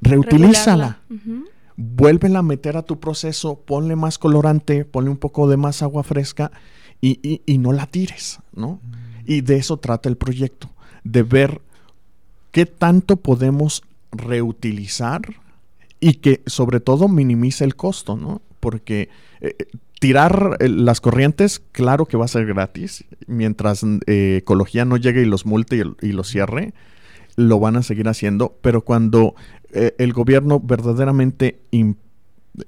[0.00, 1.00] reutilízala.
[1.08, 1.34] Regularla.
[1.36, 1.44] Ujú.
[1.82, 6.02] vuélvela a meter a tu proceso, ponle más colorante, ponle un poco de más agua
[6.02, 6.52] fresca
[7.00, 8.80] y, y- y no la tires, ¿no?
[9.24, 10.68] Y de eso trata el proyecto,
[11.04, 11.62] de ver
[12.50, 15.22] qué tanto podemos reutilizar
[16.00, 18.42] y que sobre todo minimice el costo, ¿no?
[18.60, 19.08] Porque
[19.40, 19.66] eh, eh,
[19.98, 25.22] tirar eh, las corrientes, claro que va a ser gratis, mientras eh, ecología no llegue
[25.22, 26.72] y los multe y, los cierre,
[27.36, 29.34] lo van a seguir haciendo, pero cuando
[29.72, 31.94] el gobierno verdaderamente im-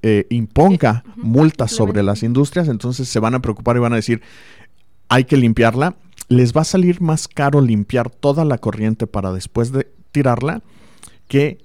[0.03, 4.23] eh, imponga multas sobre las industrias, entonces se van a preocupar y van a decir,
[5.09, 5.97] hay que limpiarla,
[6.29, 10.63] les va a salir más caro limpiar toda la corriente para después de tirarla
[11.29, 11.59] que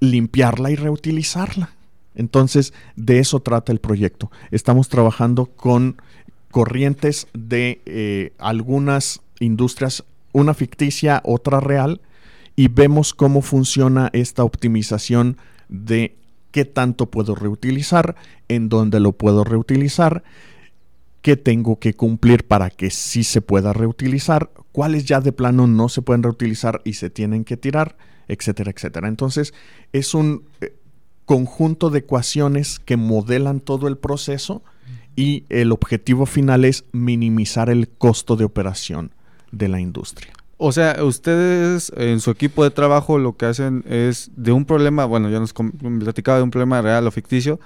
[0.00, 1.70] limpiarla y reutilizarla.
[2.14, 4.30] Entonces, de eso trata el proyecto.
[4.50, 5.96] Estamos trabajando con
[6.50, 12.00] corrientes de eh, algunas industrias, una ficticia, otra real,
[12.56, 15.36] y vemos cómo funciona esta optimización
[15.68, 16.16] de
[16.52, 18.14] qué tanto puedo reutilizar,
[18.46, 20.22] en dónde lo puedo reutilizar,
[21.20, 25.88] qué tengo que cumplir para que sí se pueda reutilizar, cuáles ya de plano no
[25.88, 27.96] se pueden reutilizar y se tienen que tirar,
[28.28, 29.08] etcétera, etcétera.
[29.08, 29.54] Entonces,
[29.92, 30.76] es un eh,
[31.24, 34.62] conjunto de ecuaciones que modelan todo el proceso
[35.16, 39.12] y el objetivo final es minimizar el costo de operación
[39.52, 40.32] de la industria.
[40.56, 45.04] O sea, ustedes en su equipo de trabajo lo que hacen es de un problema,
[45.04, 47.58] bueno, ya nos platicaba de un problema real o ficticio,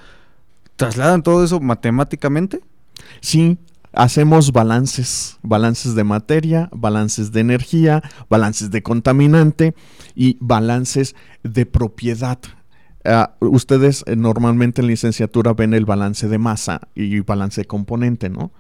[0.77, 2.61] trasladan todo eso matemáticamente.
[3.21, 3.59] Sí,
[3.93, 9.75] hacemos balances, balances de materia, balances de energía, balances de contaminante
[10.15, 12.39] y balances de propiedad.
[13.05, 18.29] Ah, ustedes eh, normalmente en licenciatura ven el balance de masa y balance de componente,
[18.29, 18.53] ¿no?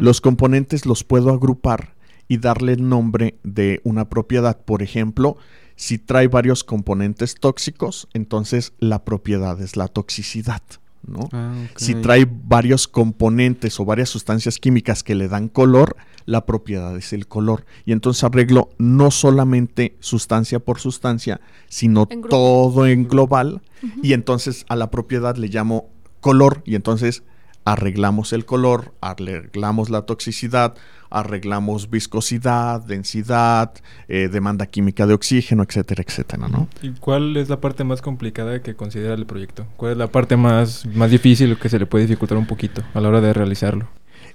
[0.00, 1.94] Los componentes los puedo agrupar
[2.28, 4.58] y darle el nombre de una propiedad.
[4.64, 5.36] Por ejemplo,
[5.76, 10.62] si trae varios componentes tóxicos, entonces la propiedad es la toxicidad,
[11.06, 11.28] ¿no?
[11.32, 11.54] Ah.
[11.76, 17.12] Si trae varios componentes o varias sustancias químicas que le dan color, la propiedad es
[17.12, 17.64] el color.
[17.84, 23.62] Y entonces arreglo no solamente sustancia por sustancia, sino En todo en global.
[24.02, 25.90] Y entonces a la propiedad le llamo
[26.20, 26.62] color.
[26.66, 27.22] Y entonces
[27.66, 30.74] arreglamos el color, arreglamos la toxicidad,
[31.10, 33.72] arreglamos viscosidad, densidad,
[34.06, 36.68] eh, demanda química de oxígeno, etcétera, etcétera, ¿no?
[36.80, 39.66] ¿Y cuál es la parte más complicada que considera el proyecto?
[39.76, 42.82] ¿Cuál es la parte más, más difícil o que se le puede dificultar un poquito
[42.94, 43.88] a la hora de realizarlo?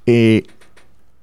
[0.05, 0.43] Eh,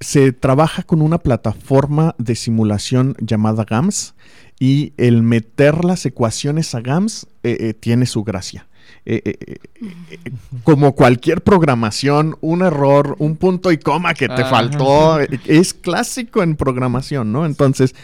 [0.01, 4.15] se trabaja con una plataforma de simulación llamada GAMS
[4.59, 8.68] y el meter las ecuaciones a GAMS eh, tiene su gracia.
[9.07, 10.31] Eh, eh, eh,
[10.65, 14.51] como cualquier programación, un error, un punto y coma que te Ajá.
[14.51, 17.47] faltó, es clásico en programación, ¿no?
[17.47, 17.95] Entonces,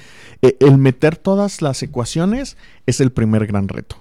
[0.40, 3.96] el meter todas las ecuaciones es el primer gran reto.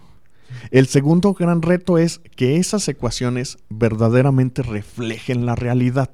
[0.71, 6.09] El segundo gran reto es que esas ecuaciones verdaderamente reflejen la realidad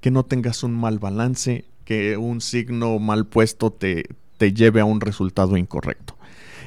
[0.00, 4.04] que no tengas un mal balance, que un signo mal puesto te,
[4.38, 6.16] te lleve a un resultado incorrecto.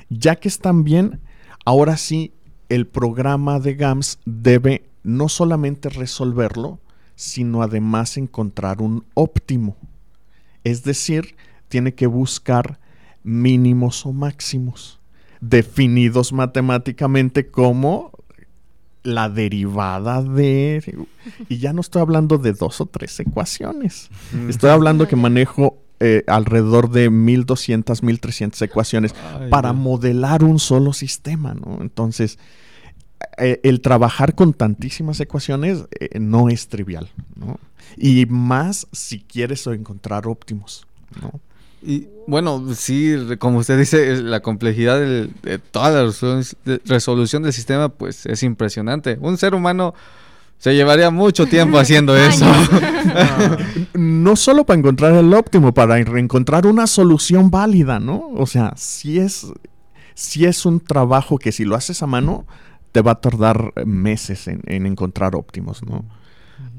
[0.10, 1.20] Ya que están bien,
[1.66, 2.34] ahora sí
[2.74, 6.80] el programa de GAMS debe no solamente resolverlo,
[7.16, 9.78] sino además encontrar un óptimo.
[10.64, 11.36] Es decir,
[11.68, 12.80] tiene que buscar
[13.24, 15.00] mínimos o máximos.
[15.50, 18.12] definidos matemáticamente como
[19.04, 21.06] la derivada de...
[21.50, 24.10] Y ya no estoy hablando de dos o tres ecuaciones.
[24.48, 29.82] Estoy hablando que manejo eh, alrededor de 1200, 1300 ecuaciones Ay, para Dios.
[29.82, 31.80] modelar un solo sistema, ¿no?
[31.82, 32.38] Entonces,
[33.38, 37.60] eh, el trabajar con tantísimas ecuaciones eh, no es trivial, ¿no?
[37.98, 40.86] Y más si quieres encontrar óptimos,
[41.22, 41.40] ¿no?
[41.86, 47.44] Y bueno, sí, como usted dice, la complejidad del- de toda la resolución, de- resolución
[47.44, 49.18] del sistema, pues es impresionante.
[49.20, 49.94] Un ser humano
[50.64, 52.46] se llevaría mucho tiempo haciendo eso.
[53.96, 58.30] No solo para encontrar el óptimo, para encontrar una solución válida, ¿no?
[58.38, 59.52] O sea, si es,
[60.14, 62.46] si es un trabajo que si lo haces a mano,
[62.94, 66.06] te va a tardar meses en, en encontrar óptimos, ¿no?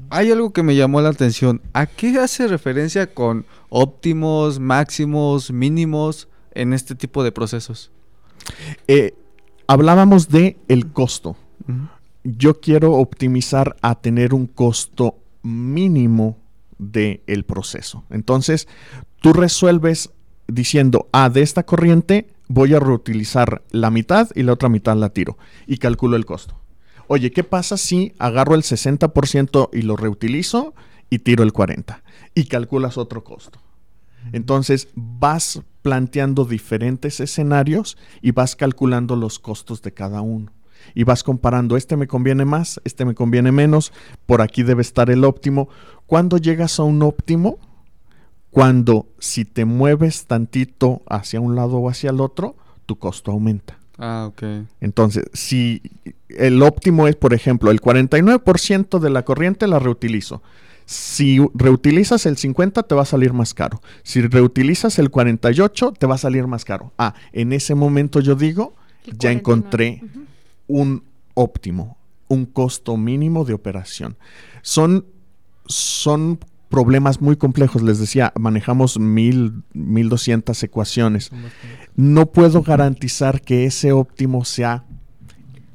[0.09, 1.61] Hay algo que me llamó la atención.
[1.73, 7.91] ¿A qué hace referencia con óptimos, máximos, mínimos en este tipo de procesos?
[8.87, 9.13] Eh,
[9.67, 11.37] hablábamos de el costo.
[12.27, 16.39] Yo quiero optimizar a tener un costo mínimo
[16.79, 18.03] del proceso.
[18.09, 18.67] Entonces,
[19.21, 20.09] tú resuelves
[20.47, 25.09] diciendo, ah, de esta corriente voy a reutilizar la mitad y la otra mitad la
[25.09, 25.37] tiro.
[25.67, 26.59] Y calculo el costo.
[27.07, 30.73] Oye, ¿qué pasa si agarro el 60% y lo reutilizo
[31.11, 32.01] y tiro el 40%?
[32.33, 33.59] Y calculas otro costo.
[34.33, 40.51] Entonces vas planteando diferentes escenarios y vas calculando los costos de cada uno.
[40.93, 43.91] Y vas comparando, este me conviene más, este me conviene menos,
[44.25, 45.69] por aquí debe estar el óptimo.
[46.05, 47.59] ¿Cuándo llegas a un óptimo?
[48.51, 53.77] Cuando si te mueves tantito hacia un lado o hacia el otro, tu costo aumenta.
[53.97, 54.43] Ah, ok.
[54.81, 55.81] Entonces, si
[56.29, 60.41] el óptimo es, por ejemplo, el 49% de la corriente la reutilizo.
[60.85, 63.81] Si reutilizas el 50 te va a salir más caro.
[64.03, 66.91] Si reutilizas el 48 te va a salir más caro.
[66.97, 69.39] Ah, en ese momento yo digo, ya 49.
[69.39, 70.01] encontré
[70.67, 71.97] un óptimo,
[72.27, 74.17] un costo mínimo de operación.
[74.61, 75.05] Son,
[75.67, 77.81] son problemas muy complejos.
[77.81, 81.31] Les decía, manejamos mil, 1200 ecuaciones
[81.95, 84.83] no puedo garantizar que ese óptimo sea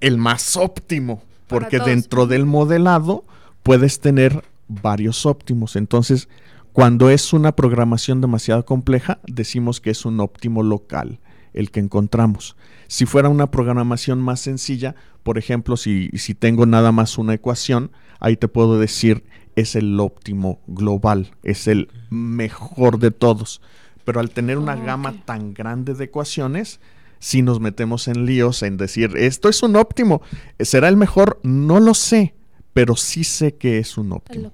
[0.00, 3.24] el más óptimo, porque dentro del modelado
[3.62, 5.76] puedes tener varios óptimos.
[5.76, 6.28] Entonces,
[6.72, 11.18] cuando es una programación demasiado compleja, decimos que es un óptimo local
[11.54, 12.56] el que encontramos.
[12.88, 17.92] Si fuera una programación más sencilla, por ejemplo, si, si tengo nada más una ecuación,
[18.18, 19.24] ahí te puedo decir
[19.56, 23.60] es el óptimo global, es el mejor de todos.
[24.04, 26.80] Pero al tener una Oh, gama tan grande de ecuaciones,
[27.18, 30.22] si nos metemos en líos en decir, esto es un óptimo,
[30.58, 31.38] ¿será el mejor?
[31.42, 32.34] No lo sé,
[32.72, 34.52] pero sí sé que es un óptimo.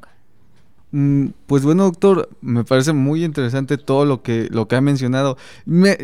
[0.92, 5.37] Mm, Pues bueno, doctor, me parece muy interesante todo lo que, lo que ha mencionado.
[5.64, 5.96] Me-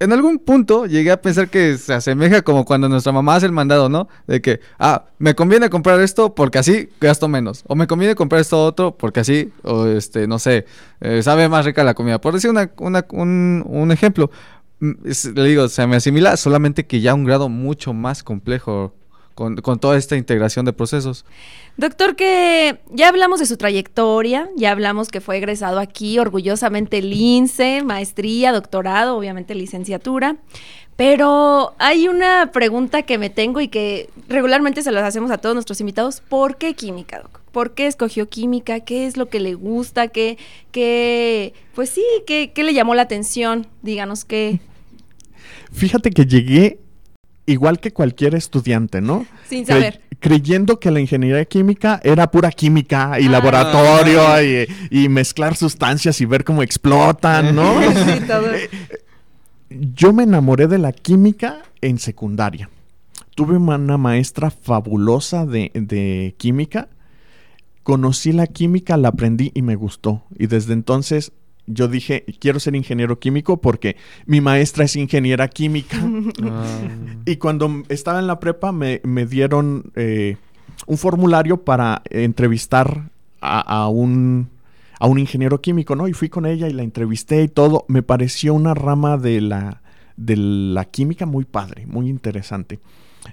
[0.00, 3.52] en algún punto llegué a pensar que se asemeja como cuando nuestra mamá hace el
[3.52, 4.08] mandado, ¿no?
[4.26, 7.62] De que, ah, me conviene comprar esto porque así gasto menos.
[7.68, 10.66] O me conviene comprar esto otro porque así, o este, no sé,
[11.00, 12.20] eh, sabe más rica la comida.
[12.20, 14.30] Por decir una, una- un, ejemplo,
[14.80, 14.90] mm,
[15.34, 18.92] le digo, se me asimila solamente que ya a un grado mucho más complejo
[19.36, 21.26] con, con toda esta integración de procesos.
[21.76, 27.82] Doctor, que ya hablamos de su trayectoria, ya hablamos que fue egresado aquí, orgullosamente LINCE,
[27.84, 30.38] maestría, doctorado, obviamente licenciatura.
[30.96, 35.54] Pero hay una pregunta que me tengo y que regularmente se las hacemos a todos
[35.54, 36.22] nuestros invitados.
[36.26, 37.40] ¿Por qué química, doc?
[37.52, 38.80] ¿Por qué escogió química?
[38.80, 40.08] ¿Qué es lo que le gusta?
[40.08, 40.38] ¿Qué,
[40.72, 43.66] qué pues sí, qué, qué le llamó la atención?
[43.82, 44.60] Díganos qué.
[45.72, 46.78] Fíjate que llegué
[47.46, 49.24] igual que cualquier estudiante, ¿no?
[49.48, 50.00] Sin Cre- saber.
[50.20, 53.30] creyendo que la ingeniería química era pura química y Ah.
[53.30, 57.80] laboratorio y, y mezclar sustancias y ver cómo explotan, ¿no?
[57.92, 58.46] Sí, todo.
[59.68, 62.70] Yo me enamoré de la química en secundaria.
[63.34, 66.88] Tuve una una maestra fabulosa de, de química.
[67.82, 70.24] Conocí la química, la aprendí y me gustó.
[70.38, 71.32] Y desde entonces
[71.66, 75.98] yo dije, quiero ser ingeniero químico porque mi maestra es ingeniera química.
[77.28, 80.36] Y cuando estaba en la prepa me, me dieron eh,
[80.86, 83.10] un formulario para entrevistar
[83.40, 84.48] a, a un,
[85.00, 86.06] a un ingeniero químico, ¿no?
[86.06, 87.84] Y fui con ella y la entrevisté y todo.
[87.88, 89.82] Me pareció una rama de la,
[90.16, 92.78] de la química muy padre, muy interesante.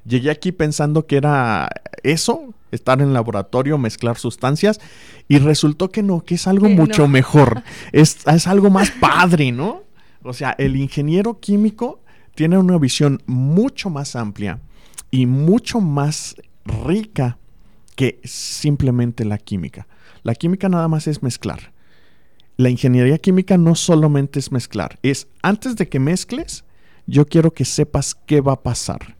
[0.05, 1.69] Llegué aquí pensando que era
[2.03, 4.79] eso, estar en laboratorio, mezclar sustancias,
[5.27, 7.09] y resultó que no, que es algo mucho no.
[7.09, 9.83] mejor, es, es algo más padre, ¿no?
[10.23, 12.01] O sea, el ingeniero químico
[12.35, 14.59] tiene una visión mucho más amplia
[15.11, 16.35] y mucho más
[16.65, 17.37] rica
[17.95, 19.87] que simplemente la química.
[20.23, 21.73] La química nada más es mezclar.
[22.57, 26.63] La ingeniería química no solamente es mezclar, es antes de que mezcles,
[27.07, 29.17] yo quiero que sepas qué va a pasar.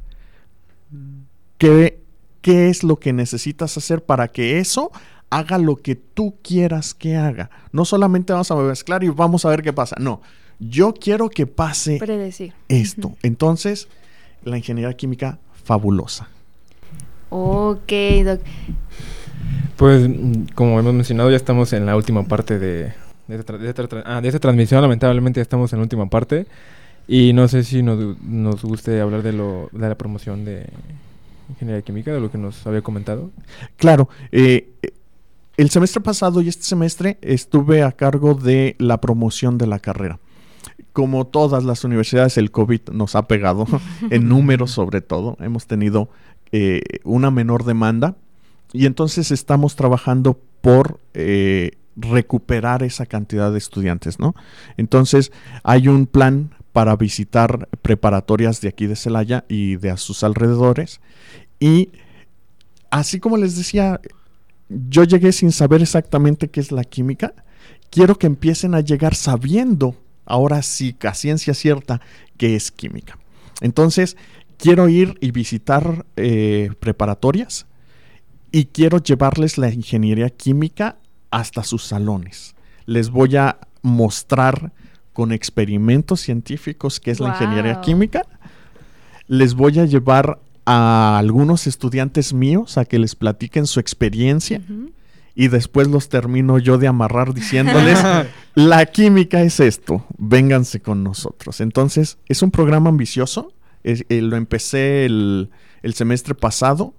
[1.64, 2.00] ¿Qué,
[2.42, 4.92] qué es lo que necesitas hacer para que eso
[5.30, 7.50] haga lo que tú quieras que haga?
[7.72, 9.96] No solamente vamos a mezclar y vamos a ver qué pasa.
[10.00, 10.22] No,
[10.60, 12.54] yo quiero que pase Predecir.
[12.68, 13.14] esto.
[13.24, 13.88] Entonces,
[14.44, 16.28] la ingeniería química, fabulosa.
[17.30, 17.92] Ok,
[18.26, 18.42] Doc.
[19.78, 22.94] Pues, mm, como hemos mencionado, ya estamos en la última parte de,
[23.28, 24.82] de, esta, tra- de esta tra- ah, de esta transmisión.
[24.82, 26.46] Lamentablemente ya estamos en la última parte.
[27.08, 30.68] Y no sé si nos, nos guste hablar de, lo, de la promoción de
[31.54, 33.32] ingeniería química, de lo que nos había comentado.
[33.78, 34.92] Claro, eh, eh,
[35.58, 40.20] el semestre pasado y este semestre estuve a cargo de la promoción de la carrera.
[40.94, 43.66] Como todas las universidades, el COVID nos ha pegado,
[44.10, 45.38] en números sobre todo.
[45.40, 46.10] Hemos tenido
[46.52, 48.16] eh, una menor demanda
[48.72, 54.36] y entonces estamos trabajando por eh, recuperar esa cantidad de estudiantes, ¿no?
[54.78, 55.32] Entonces
[55.64, 61.02] hay un plan para visitar preparatorias de aquí de Celaya y de a sus alrededores
[61.64, 61.94] y
[62.90, 64.02] así como les decía,
[64.68, 67.34] yo llegué sin saber exactamente qué es la química.
[67.90, 69.96] Quiero que empiecen a llegar sabiendo,
[70.26, 72.02] ahora sí, a ciencia cierta,
[72.36, 73.18] qué es química.
[73.62, 74.18] Entonces,
[74.58, 77.66] quiero ir y visitar eh, preparatorias
[78.52, 80.98] y quiero llevarles la ingeniería química
[81.32, 82.56] hasta sus salones.
[82.86, 84.74] Les voy a mostrar
[85.14, 88.24] con experimentos científicos qué es la ingeniería química.
[89.28, 94.62] Les voy a llevar a algunos estudiantes míos a que les platiquen su experiencia
[95.36, 98.00] y después los termino yo de amarrar diciéndoles,
[98.56, 101.60] la química es esto, vénganse con nosotros.
[101.60, 103.52] Entonces, es un programa ambicioso,
[103.84, 105.50] es- eh, lo empecé el,
[105.82, 106.94] el semestre pasado,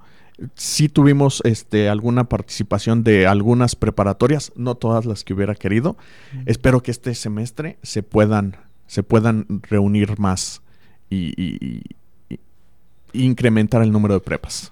[0.56, 5.96] sí tuvimos este, alguna participación de algunas preparatorias, no todas las que hubiera querido.
[6.44, 8.56] Espero que este semestre se puedan,
[8.88, 10.60] se puedan reunir más
[11.08, 11.82] y
[13.14, 14.70] incrementar el número de prepas.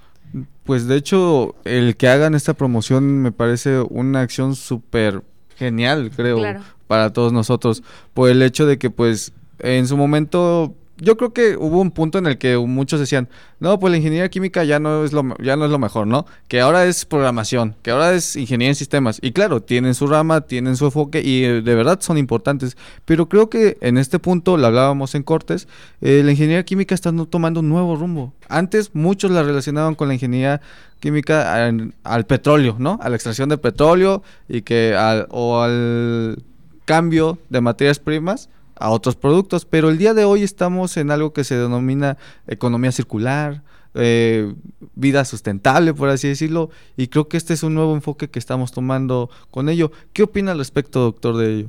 [0.65, 5.23] Pues de hecho, el que hagan esta promoción me parece una acción súper
[5.57, 6.61] genial, creo, Claro.
[6.87, 7.83] para todos nosotros.
[8.15, 12.19] Por el hecho de que, pues, en su momento, yo creo que hubo un punto
[12.19, 13.29] en el que muchos decían,
[13.61, 16.27] no, pues la ingeniería química ya no es lo, ya no es lo mejor, ¿no?
[16.49, 19.19] Que ahora es programación, que ahora es ingeniería en sistemas.
[19.23, 22.77] Y claro, tienen su rama, tienen su enfoque y eh, de verdad son importantes.
[23.05, 25.67] Pero creo que en este punto, lo hablábamos en Cortes,
[26.01, 28.33] eh, la ingeniería química está tomando un nuevo rumbo.
[28.49, 30.61] Antes muchos la relacionaban con la ingeniería
[31.01, 31.67] química
[32.05, 32.99] al petróleo, ¿no?
[33.03, 36.43] A la extracción de petróleo y que al, o al
[36.85, 41.33] cambio de materias primas a otros productos, pero el día de hoy estamos en algo
[41.33, 42.17] que se denomina
[42.47, 43.63] economía circular,
[43.95, 44.55] eh,
[44.95, 48.73] vida sustentable, por así decirlo, y creo que este es un nuevo enfoque que estamos
[48.73, 49.93] tomando con ello.
[50.13, 51.69] ¿Qué opina al respecto, doctor, de ello?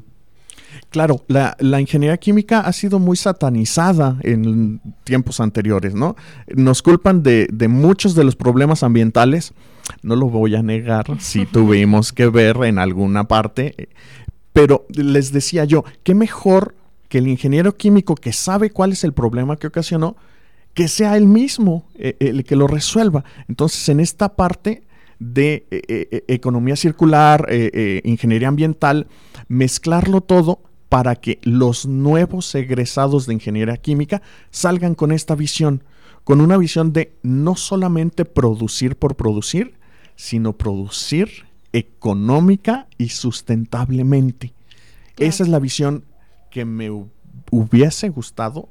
[0.90, 6.16] Claro, la, la ingeniería química ha sido muy satanizada en tiempos anteriores, ¿no?
[6.48, 9.54] Nos culpan de, de muchos de los problemas ambientales,
[10.02, 13.90] no lo voy a negar, si tuvimos que ver en alguna parte, eh,
[14.52, 16.76] pero les decía yo, qué mejor
[17.14, 20.16] que el ingeniero químico que sabe cuál es el problema que ocasionó,
[20.74, 23.24] que sea él mismo eh, el que lo resuelva.
[23.48, 24.82] Entonces, en esta parte
[25.20, 27.48] de eh, eh, economía circular,
[28.04, 29.06] ingeniería ambiental,
[29.48, 35.84] mezclarlo todo para que los nuevos egresados de ingeniería química salgan con esta visión,
[36.24, 39.76] con una visión de no solamente producir por producir,
[40.16, 44.56] sino producir económica y sustentablemente.
[45.14, 45.30] Claro.
[45.30, 46.06] Esa es la visión
[46.54, 47.10] que me hu-
[47.50, 48.70] hubiese gustado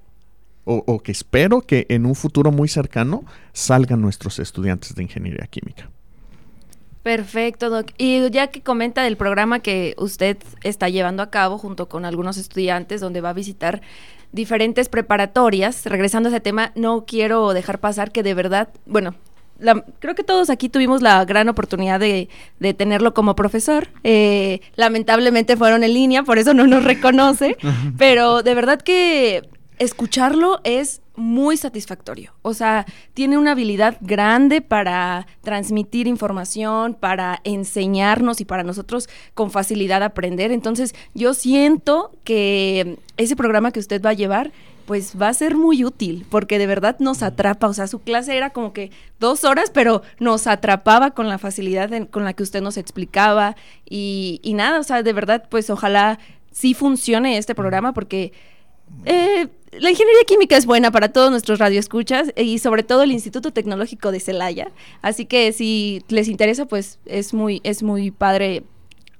[0.64, 5.48] o, o que espero que en un futuro muy cercano salgan nuestros estudiantes de ingeniería
[5.48, 5.90] química.
[7.02, 7.90] Perfecto, Doc.
[7.98, 12.36] Y ya que comenta del programa que usted está llevando a cabo junto con algunos
[12.36, 13.82] estudiantes, donde va a visitar
[14.30, 19.16] diferentes preparatorias, regresando a ese tema, no quiero dejar pasar que de verdad, bueno,
[19.62, 22.28] la- creo que todos aquí tuvimos la gran oportunidad de,
[22.60, 23.88] de tenerlo como profesor.
[24.04, 27.56] Eh, lamentablemente fueron en línea, por eso no nos reconoce,
[27.98, 29.48] pero de verdad que
[29.78, 32.32] escucharlo es muy satisfactorio.
[32.42, 39.50] O sea, tiene una habilidad grande para transmitir información, para enseñarnos y para nosotros con
[39.50, 40.52] facilidad aprender.
[40.52, 44.52] Entonces, yo siento que ese programa que usted va a llevar
[44.86, 48.36] pues va a ser muy útil, porque de verdad nos atrapa, o sea, su clase
[48.36, 52.42] era como que dos horas, pero nos atrapaba con la facilidad en- con la que
[52.42, 53.56] usted nos explicaba
[53.88, 56.18] y, y nada, o sea, de verdad, pues ojalá
[56.50, 58.32] sí funcione este programa, porque
[59.06, 63.50] eh, la ingeniería química es buena para todos nuestros radioescuchas y sobre todo el Instituto
[63.52, 64.70] Tecnológico de Celaya.
[65.00, 68.64] Así que si les interesa, pues es muy, es muy padre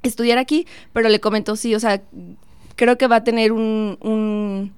[0.02, 0.66] estudiar aquí.
[0.92, 2.02] Pero le comento, sí, o sea,
[2.76, 4.72] creo que va a tener un, un-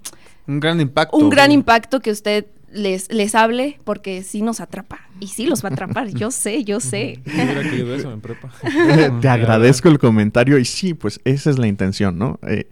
[0.46, 1.16] Un gran impacto.
[1.16, 5.00] un gran impacto que usted les, les hable, porque sí nos atrapa.
[5.20, 7.20] Y sí los va a atrapar, yo sé, yo sé.
[7.24, 8.52] Eso en prepa.
[9.20, 12.38] Te agradezco el comentario y sí, pues esa es la intención, ¿no?
[12.46, 12.68] Eh,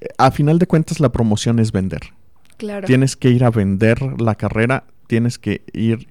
[0.00, 2.02] eh, a final de cuentas la promoción es vender.
[2.58, 2.86] Claro.
[2.86, 6.06] Tienes que ir a vender la carrera, tienes que ir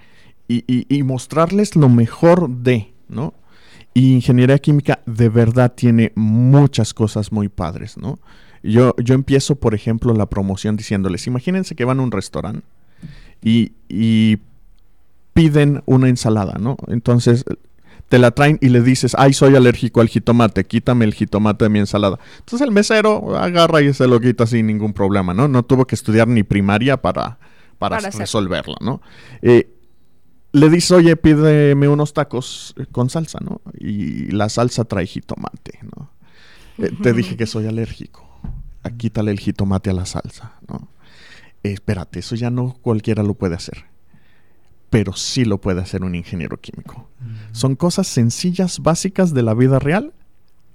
[0.47, 3.33] y, y- y mostrarles lo mejor de, ¿no?
[3.93, 8.19] Y ingeniería química de verdad tiene muchas cosas muy padres, ¿no?
[8.65, 12.65] Yo, yo empiezo, por ejemplo, la promoción diciéndoles, imagínense que van a un restaurante
[13.41, 14.39] y, y
[15.33, 16.77] piden una ensalada, ¿no?
[16.87, 17.45] Entonces
[18.09, 21.69] te la traen y le dices, ay, soy alérgico al jitomate, quítame el jitomate de
[21.69, 22.19] mi ensalada.
[22.39, 25.47] Entonces el mesero agarra y se lo quita sin ningún problema, ¿no?
[25.47, 27.39] No tuvo que estudiar ni primaria para,
[27.79, 29.01] para, resolverlo, ¿no?
[29.41, 29.71] Eh,
[30.51, 33.61] le dices, oye, pídeme unos tacos con salsa, ¿no?
[33.77, 36.09] Y la salsa trae jitomate, ¿no?
[36.77, 38.24] Eh, te dije que soy alérgico.
[38.85, 40.87] Ah, Quítale el jitomate a la salsa, ¿no?
[41.63, 43.85] Eh, espérate, eso ya no cualquiera lo puede hacer.
[44.91, 47.09] Pero sí lo puede hacer un ingeniero químico.
[47.51, 50.13] Son cosas sencillas, básicas de la vida real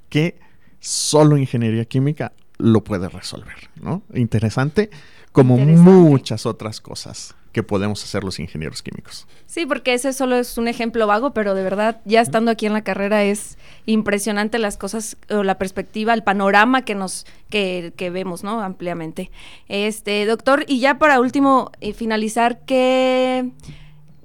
[0.08, 0.40] que
[0.80, 4.02] solo ingeniería química lo puede resolver, ¿no?
[4.12, 4.90] Interesante,
[5.30, 5.90] como Interesante.
[5.90, 9.26] muchas otras cosas que podemos hacer los ingenieros químicos.
[9.46, 12.72] Sí, porque ese solo es un ejemplo vago, pero de verdad, ya estando aquí en
[12.72, 18.10] la carrera es impresionante las cosas, o la perspectiva, el panorama que nos, que, que
[18.10, 18.60] vemos, ¿no?
[18.62, 19.32] Ampliamente.
[19.68, 23.50] Este, doctor, y ya para último, eh, finalizar, ¿qué,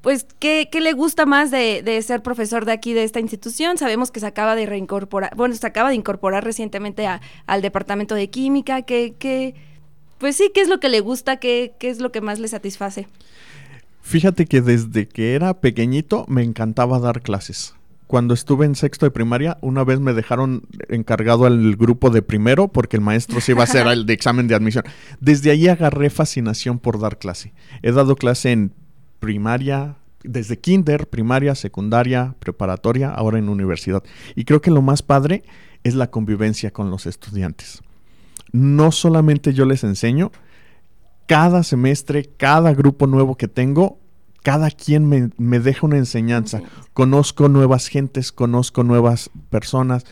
[0.01, 3.79] pues, ¿qué, qué le gusta más de, de ser profesor de aquí, de esta institución?
[3.79, 8.13] Sabemos que se acaba de reincorporar, bueno, se acaba de incorporar recientemente a- al departamento
[8.13, 9.55] de química, ¿qué, qué,
[10.17, 11.37] pues sí, ¿qué es lo que le gusta?
[11.37, 13.07] ¿Qué, qué es lo que más le satisface?
[14.01, 17.75] Fíjate que desde que era pequeñito me encantaba dar clases.
[18.07, 22.67] Cuando estuve en sexto de primaria, una vez me dejaron encargado al grupo de primero
[22.67, 24.83] porque el maestro se iba a hacer el de examen de admisión.
[25.19, 27.53] Desde ahí agarré fascinación por dar clase.
[27.81, 28.73] He dado clase en
[29.19, 34.03] primaria, desde kinder, primaria, secundaria, preparatoria, ahora en universidad.
[34.35, 35.43] Y creo que lo más padre
[35.83, 37.81] es la convivencia con los estudiantes.
[38.55, 40.31] No solamente yo les enseño,
[41.27, 43.99] cada semestre, cada grupo nuevo que tengo,
[44.43, 46.61] cada quien me, me deja una enseñanza.
[46.93, 50.05] Conozco nuevas gentes, conozco nuevas personas,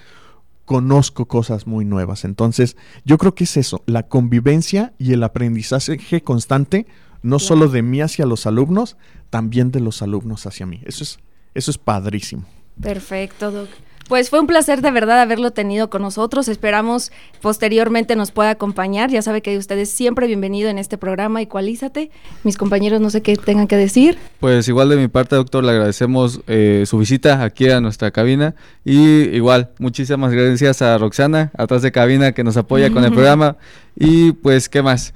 [0.65, 2.25] conozco cosas muy nuevas.
[2.25, 2.75] Entonces,
[3.05, 6.85] yo creo que es eso, la convivencia y el aprendizaje constante,
[7.21, 8.97] no solo de mí hacia los alumnos,
[9.29, 10.81] también de los alumnos hacia mí.
[10.83, 11.17] Eso es,
[11.53, 12.43] eso es padrísimo.
[12.81, 13.69] Perfecto, Doc.
[14.07, 16.47] Pues fue un placer de verdad haberlo tenido con nosotros.
[16.49, 19.09] Esperamos posteriormente nos pueda acompañar.
[19.09, 22.11] Ya sabe que usted es siempre bienvenido en este programa Igualízate.
[22.43, 24.17] Mis compañeros no sé qué tengan que decir.
[24.39, 28.55] Pues igual de mi parte, doctor, le agradecemos eh, su visita aquí a nuestra cabina.
[28.83, 33.55] Y igual, muchísimas gracias a Roxana, atrás de cabina, que nos apoya con el programa.
[33.95, 35.13] Y pues, ¿qué más?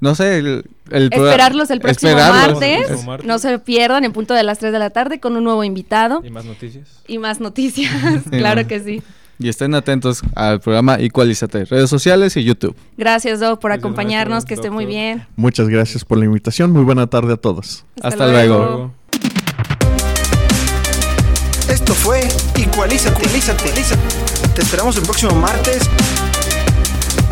[0.00, 2.60] No sé, el, el Esperarlos el próximo Esperarlos.
[3.06, 3.24] martes.
[3.24, 6.20] No se pierdan en punto de las 3 de la tarde con un nuevo invitado
[6.24, 6.88] ¿Y más noticias?
[7.06, 7.92] y más noticias.
[8.30, 9.02] claro que sí.
[9.38, 12.76] Y estén atentos al programa Igualízate, redes sociales y YouTube.
[12.96, 14.34] Gracias, Doc, por Gracias, acompañarnos.
[14.36, 15.26] maestro, Que esté muy bien.
[15.36, 16.70] Muchas gracias por la invitación.
[16.70, 17.84] Muy buena tarde a todos.
[18.02, 18.92] Hasta luego.
[21.68, 23.28] Esto fue Igualízate.
[24.54, 25.88] Te esperamos el próximo martes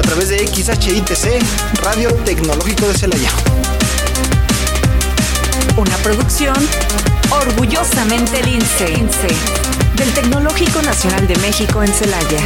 [0.01, 1.43] a través de XHITC,
[1.83, 3.31] Radio Tecnológico de Celaya.
[5.77, 6.57] Una producción
[7.31, 8.87] orgullosamente lince
[9.97, 12.41] del Tecnológico Nacional de México en Celaya.